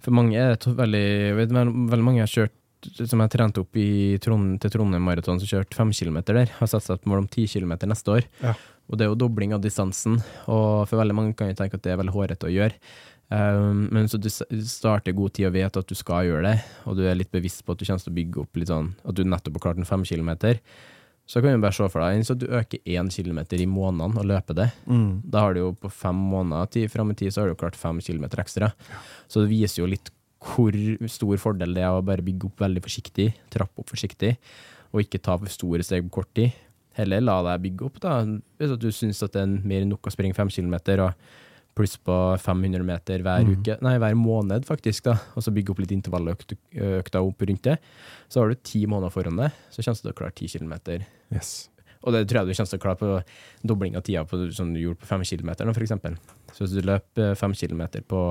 For 0.03 0.15
mange 0.15 0.39
er 0.39 0.55
det 0.55 0.75
veldig 0.77 1.07
vet, 1.39 1.55
Veldig 1.55 2.05
mange 2.05 2.23
har 2.23 2.31
kjørt 2.31 2.59
som 2.83 3.21
jeg 3.23 3.31
trente 3.31 3.61
opp 3.63 3.77
i 3.79 4.19
Trond, 4.19 4.57
til 4.59 4.73
Trondheim 4.73 5.05
Maraton, 5.07 5.39
som 5.39 5.47
kjørte 5.47 5.77
fem 5.77 5.93
kilometer 5.95 6.35
der. 6.35 6.51
Har 6.57 6.67
satt 6.67 6.83
seg 6.83 6.97
et 6.99 7.07
mål 7.07 7.21
om 7.21 7.29
ti 7.31 7.45
kilometer 7.47 7.87
neste 7.87 8.11
år. 8.17 8.27
Ja. 8.43 8.57
Og 8.91 8.99
det 8.99 9.05
er 9.05 9.13
jo 9.13 9.19
dobling 9.21 9.53
av 9.55 9.63
distansen. 9.63 10.17
Og 10.51 10.83
for 10.89 10.99
veldig 10.99 11.15
mange 11.15 11.35
kan 11.39 11.47
jeg 11.47 11.59
tenke 11.61 11.79
at 11.79 11.85
det 11.85 11.93
er 11.93 12.01
veldig 12.01 12.15
hårete 12.15 12.49
å 12.49 12.51
gjøre. 12.51 12.75
Um, 13.33 13.87
men 13.95 14.09
så 14.11 14.19
du 14.21 14.27
starter 14.29 15.15
god 15.15 15.33
tid 15.33 15.47
og 15.47 15.55
vet 15.55 15.77
at 15.79 15.89
du 15.89 15.95
skal 15.97 16.27
gjøre 16.27 16.51
det, 16.51 16.57
og 16.85 16.99
du 16.99 17.05
er 17.07 17.15
litt 17.17 17.31
bevisst 17.33 17.63
på 17.65 17.73
at 17.73 17.79
du 17.79 17.85
kommer 17.87 18.03
til 18.03 18.11
å 18.11 18.17
bygge 18.19 18.41
opp 18.43 18.59
litt 18.59 18.69
sånn 18.69 18.91
at 19.01 19.17
du 19.17 19.23
nettopp 19.25 19.55
har 19.57 19.63
klart 19.63 19.79
en 19.81 19.89
fem 19.89 20.03
kilometer, 20.05 20.59
så 21.25 21.39
kan 21.41 21.55
du 21.55 21.63
bare 21.63 21.75
se 21.75 21.87
for 21.87 22.03
deg 22.03 22.19
hvis 22.19 22.31
du 22.35 22.49
øker 22.51 22.81
én 22.83 23.09
kilometer 23.13 23.61
i 23.63 23.67
måneden 23.69 24.17
og 24.19 24.27
løper 24.27 24.57
det. 24.57 24.67
Mm. 24.85 25.23
Da 25.23 25.45
har 25.45 25.55
du 25.55 25.61
jo 25.61 25.69
på 25.79 25.91
fem 25.91 26.17
måneder 26.33 26.71
tid, 26.73 26.91
fram 26.91 27.13
i 27.13 27.15
tid 27.19 27.31
så 27.31 27.43
har 27.43 27.53
du 27.53 27.59
klart 27.59 27.79
fem 27.79 28.01
kilometer 28.03 28.43
ekstra. 28.43 28.73
Så 29.31 29.43
det 29.43 29.53
viser 29.53 29.83
jo 29.83 29.89
litt 29.89 30.11
hvor 30.43 30.75
stor 31.07 31.39
fordel 31.39 31.77
det 31.77 31.85
er 31.85 31.95
å 31.95 32.03
bare 32.03 32.25
bygge 32.25 32.49
opp 32.49 32.65
veldig 32.65 32.83
forsiktig, 32.83 33.29
trappe 33.53 33.79
opp 33.79 33.93
forsiktig, 33.93 34.35
og 34.91 35.05
ikke 35.05 35.21
ta 35.23 35.37
for 35.39 35.51
store 35.51 35.85
steg 35.87 36.03
på 36.09 36.17
kort 36.19 36.33
tid. 36.35 36.51
Heller 36.97 37.23
la 37.23 37.37
deg 37.47 37.63
bygge 37.63 37.87
opp, 37.87 38.01
da. 38.03 38.17
Hvis 38.59 38.75
du 38.81 38.89
syns 38.93 39.23
det 39.23 39.39
er 39.39 39.55
mer 39.63 39.85
enn 39.85 39.93
nok 39.95 40.11
å 40.11 40.13
springe 40.13 40.35
fem 40.37 40.51
kilometer, 40.53 41.07
og 41.07 41.42
pluss 41.77 41.97
på 41.97 42.15
500 42.41 42.85
meter 42.85 43.23
hver 43.25 43.43
mm. 43.45 43.51
uke, 43.57 43.77
nei, 43.85 43.95
hver 44.01 44.15
måned, 44.19 44.65
faktisk, 44.67 45.07
da, 45.09 45.17
og 45.33 45.45
så 45.45 45.53
bygge 45.55 45.73
opp 45.73 45.81
litt 45.83 45.93
intervalløkta 45.95 47.21
opp 47.23 47.45
rundt 47.49 47.67
det, 47.69 47.77
så 48.29 48.43
har 48.43 48.53
du 48.53 48.61
ti 48.61 48.85
måneder 48.89 49.13
foran 49.13 49.41
deg, 49.41 49.61
så 49.73 49.81
kommer 49.81 49.99
du 49.99 50.05
til 50.05 50.13
å 50.13 50.17
klare 50.21 50.37
ti 50.37 50.49
kilometer. 50.53 51.05
Yes. 51.33 51.53
Og 52.03 52.11
det 52.15 52.25
tror 52.27 52.41
jeg 52.41 52.51
du 52.51 52.57
kommer 52.57 52.71
til 52.71 52.79
å 52.79 52.83
klare 52.83 52.99
på 52.99 53.67
dobling 53.71 53.97
av 53.97 54.05
tida 54.05 54.25
på, 54.27 54.39
som 54.55 54.73
du 54.75 54.81
gjorde 54.81 55.01
på 55.01 55.09
fem 55.09 55.23
kilometer, 55.27 55.69
for 55.71 55.85
eksempel. 55.85 56.17
Så 56.51 56.65
hvis 56.65 56.75
du 56.75 56.87
løper 56.89 57.37
fem 57.39 57.53
kilometer 57.57 58.03
på 58.05 58.25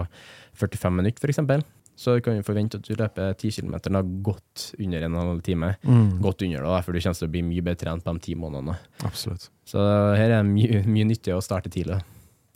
45 0.60 0.98
minutter, 1.00 1.32
eksempel, 1.32 1.64
så 2.02 2.16
kan 2.24 2.38
du 2.38 2.44
forvente 2.44 2.78
at 2.80 2.88
du 2.88 2.96
løper 2.96 3.34
ti 3.38 3.50
kilometer 3.52 3.94
godt 4.24 4.72
under 4.80 5.04
en 5.06 5.16
halv 5.20 5.42
time. 5.44 5.74
Mm. 5.84 6.20
Godt 6.24 6.44
under, 6.44 6.64
da, 6.64 6.80
for 6.84 6.92
du 6.92 7.00
kommer 7.00 7.20
til 7.20 7.28
å 7.28 7.32
bli 7.32 7.44
mye 7.46 7.64
bedre 7.64 7.84
trent 7.84 8.04
på 8.04 8.14
de 8.16 8.24
ti 8.26 8.36
månedene. 8.38 8.76
Absolutt. 9.08 9.48
Så 9.68 9.80
her 10.18 10.38
er 10.38 10.46
mye, 10.46 10.82
mye 10.88 11.08
nyttig 11.08 11.34
å 11.36 11.42
starte 11.44 11.72
tidlig. 11.72 12.00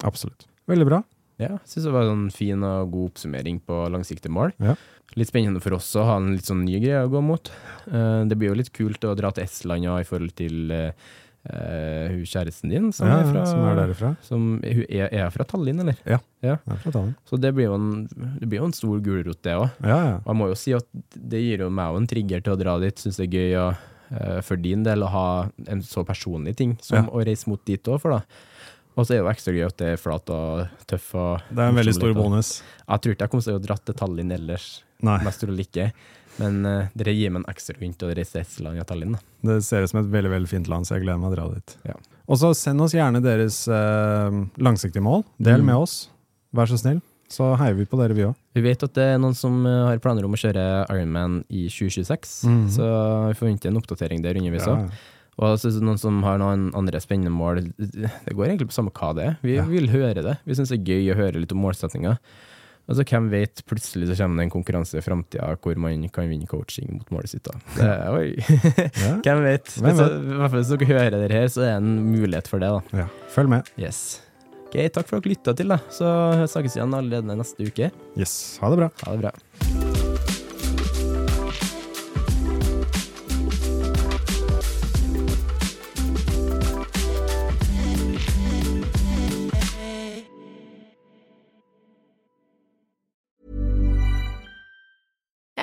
Absolutt. 0.04 0.48
Veldig 0.70 0.88
bra. 0.88 1.02
Ja, 1.36 1.52
jeg 1.52 1.68
syns 1.68 1.84
det 1.84 1.92
var 1.92 2.08
en 2.08 2.28
fin 2.32 2.62
og 2.64 2.92
god 2.94 3.10
oppsummering 3.10 3.58
på 3.68 3.82
langsiktige 3.92 4.32
mål. 4.32 4.54
Ja. 4.62 4.74
Litt 5.20 5.28
spennende 5.28 5.60
for 5.62 5.76
oss 5.76 5.90
å 5.98 6.06
ha 6.08 6.16
en 6.18 6.32
litt 6.32 6.48
sånn 6.48 6.64
ny 6.64 6.80
greie 6.80 7.04
å 7.04 7.12
gå 7.12 7.20
mot. 7.24 7.50
Uh, 7.90 8.24
det 8.28 8.38
blir 8.40 8.50
jo 8.50 8.58
litt 8.58 8.72
kult 8.74 9.04
å 9.04 9.14
dra 9.18 9.30
til 9.36 9.44
Estland 9.44 9.86
i 9.86 10.06
forhold 10.08 10.32
til 10.40 10.72
uh, 10.72 10.88
uh, 11.50 12.16
kjæresten 12.24 12.72
din, 12.72 12.88
som, 12.96 13.10
ja, 13.10 13.20
er 13.20 13.28
fra, 13.28 13.44
som 13.50 13.66
er 13.68 13.78
derifra. 13.82 14.14
Som, 14.24 14.48
er, 14.64 15.04
er 15.12 15.28
fra 15.34 15.46
Tallinn, 15.52 15.84
eller? 15.84 16.00
Ja, 16.08 16.22
ja. 16.44 16.56
er 16.56 16.82
fra 16.82 16.94
Tallinn. 16.96 17.14
Så 17.28 17.38
det 17.40 17.52
blir 17.56 17.68
jo 17.68 17.76
en, 17.76 18.08
det 18.40 18.48
blir 18.48 18.62
jo 18.62 18.70
en 18.70 18.76
stor 18.80 19.04
gulrot, 19.04 19.42
det 19.44 19.60
òg. 19.60 19.68
Ja, 19.84 20.00
ja. 20.08 20.18
Og 20.24 20.32
jeg 20.32 20.40
må 20.40 20.50
jo 20.50 20.58
si 20.64 20.74
at 20.78 20.90
det 21.14 21.44
gir 21.44 21.66
jo 21.66 21.70
meg 21.82 22.00
en 22.00 22.10
trigger 22.16 22.48
til 22.48 22.56
å 22.56 22.60
dra 22.64 22.80
dit. 22.80 23.04
Syns 23.04 23.20
det 23.20 23.28
er 23.28 23.38
gøy 23.38 23.60
å, 23.60 23.70
for 24.46 24.56
din 24.64 24.88
del 24.88 25.04
å 25.04 25.12
ha 25.12 25.30
en 25.68 25.84
så 25.84 26.00
personlig 26.06 26.56
ting 26.56 26.78
som 26.80 27.12
å 27.12 27.24
reise 27.26 27.50
mot 27.50 27.60
dit 27.68 27.92
òg, 27.92 28.00
for 28.00 28.16
da 28.16 28.24
og 28.96 29.04
så 29.04 29.12
er 29.12 29.18
det 29.18 29.22
jo 29.22 29.30
ekstra 29.30 29.52
gøy 29.52 29.64
at 29.66 29.78
det 29.80 29.88
er 29.92 29.98
flat 30.00 30.30
og 30.32 30.84
tøff. 30.88 31.08
Og 31.20 31.48
det 31.50 31.62
er 31.62 31.72
en 31.72 31.80
veldig 31.80 31.94
stor 31.98 32.14
bonus. 32.16 32.52
Jeg 32.80 33.02
tror 33.04 33.16
ikke 33.16 33.26
jeg 33.26 33.32
kommer 33.34 33.46
til 33.46 33.58
å 33.58 33.64
dra 33.66 33.76
til 33.76 33.96
Tallinn 33.98 34.32
ellers, 34.32 34.68
Nei. 35.04 35.18
mest 35.26 35.42
trolig 35.44 35.66
ikke. 35.68 35.90
Men 36.40 36.58
uh, 36.68 36.88
dere 36.96 37.14
gir 37.16 37.32
meg 37.32 37.42
en 37.42 37.50
ekstra 37.52 37.76
rundt 37.80 38.04
og 38.04 38.12
reise 38.16 38.34
til 38.34 38.44
Estland 38.44 38.80
og 38.80 38.88
Tallinn. 38.88 39.16
Da. 39.16 39.20
Det 39.50 39.58
ser 39.68 39.84
ut 39.84 39.92
som 39.92 40.00
et 40.00 40.08
veldig 40.12 40.32
veldig 40.32 40.50
fint 40.50 40.70
land, 40.72 40.88
så 40.88 40.96
jeg 40.96 41.04
gleder 41.04 41.20
meg 41.20 41.32
å 41.32 41.36
dra 41.36 41.46
dit. 41.52 41.76
Ja. 41.88 41.96
Og 42.26 42.40
så 42.40 42.50
send 42.58 42.82
oss 42.84 42.96
gjerne 42.96 43.22
deres 43.24 43.62
uh, 43.68 44.32
langsiktige 44.56 45.04
mål. 45.04 45.26
Del 45.36 45.60
mm. 45.60 45.68
med 45.70 45.84
oss, 45.84 45.98
vær 46.56 46.72
så 46.72 46.80
snill. 46.80 47.04
Så 47.32 47.48
heier 47.58 47.74
vi 47.74 47.86
på 47.90 47.98
dere, 47.98 48.14
vi 48.16 48.24
òg. 48.28 48.36
Vi 48.56 48.62
vet 48.64 48.84
at 48.86 48.94
det 48.96 49.06
er 49.12 49.20
noen 49.20 49.34
som 49.34 49.58
eh, 49.66 49.80
har 49.88 49.98
planer 49.98 50.24
om 50.28 50.36
å 50.36 50.38
kjøre 50.38 50.62
Ironman 50.94 51.40
i 51.50 51.64
2026, 51.66 52.34
mm. 52.46 52.60
så 52.76 52.86
vi 53.32 53.38
forventer 53.40 53.72
en 53.72 53.80
oppdatering 53.80 54.22
der 54.22 54.38
underveis 54.38 54.68
òg. 54.70 54.84
Ja. 54.86 55.15
Og 55.36 55.58
så 55.60 55.68
noen 55.84 56.00
som 56.00 56.22
har 56.24 56.40
noen 56.40 56.70
andre 56.78 57.00
spennende 57.02 57.34
mål. 57.34 57.62
Det 57.76 58.32
går 58.32 58.46
egentlig 58.48 58.70
på 58.70 58.76
samme 58.78 58.92
hva 58.96 59.12
det 59.16 59.24
er. 59.30 59.34
Vi 59.44 59.58
vil 59.68 59.90
høre 59.92 60.22
det. 60.24 60.36
Vi 60.48 60.56
syns 60.56 60.72
det 60.72 60.78
er 60.80 60.92
gøy 60.94 61.10
å 61.12 61.18
høre 61.18 61.42
litt 61.42 61.52
om 61.52 61.60
målsettinga. 61.60 62.16
Og 62.86 62.94
så 62.94 63.02
hvem 63.02 63.26
vet, 63.32 63.64
plutselig 63.66 64.06
så 64.12 64.16
kommer 64.20 64.38
det 64.40 64.46
en 64.46 64.52
konkurranse 64.54 65.00
i 65.00 65.02
framtida 65.02 65.48
hvor 65.58 65.78
man 65.82 66.04
kan 66.14 66.28
vinne 66.30 66.46
coaching 66.46 66.92
mot 67.00 67.10
målet 67.10 67.32
sitt. 67.34 67.48
da. 67.48 67.58
Det, 67.74 67.88
oi! 68.14 68.28
hvem 69.26 69.42
vet? 69.42 69.72
Hvem 69.74 69.98
vet? 69.98 70.14
I 70.14 70.38
hvert 70.38 70.54
fall 70.54 70.62
hvis 70.62 70.70
dere 70.70 70.90
hører 70.92 71.18
det 71.18 71.32
her, 71.34 71.50
så 71.50 71.64
er 71.66 71.72
det 71.74 71.80
en 71.82 71.98
mulighet 72.14 72.52
for 72.52 72.62
det. 72.62 72.70
da. 72.70 73.02
Ja, 73.02 73.08
følg 73.34 73.52
med. 73.56 73.72
Yes. 73.80 74.22
Ok, 74.68 74.78
Takk 74.94 75.10
for 75.10 75.18
at 75.18 75.26
dere 75.26 75.34
lytta 75.34 75.56
til. 75.58 75.74
da. 75.74 75.82
Så 75.90 76.14
snakkes 76.54 76.78
igjen 76.78 76.94
allerede 76.96 77.38
neste 77.42 77.66
uke. 77.66 77.90
Yes, 78.14 78.38
ha 78.62 78.70
det 78.70 78.82
bra. 78.84 78.92
Ha 79.02 79.18
det 79.18 79.26
bra. 79.26 79.95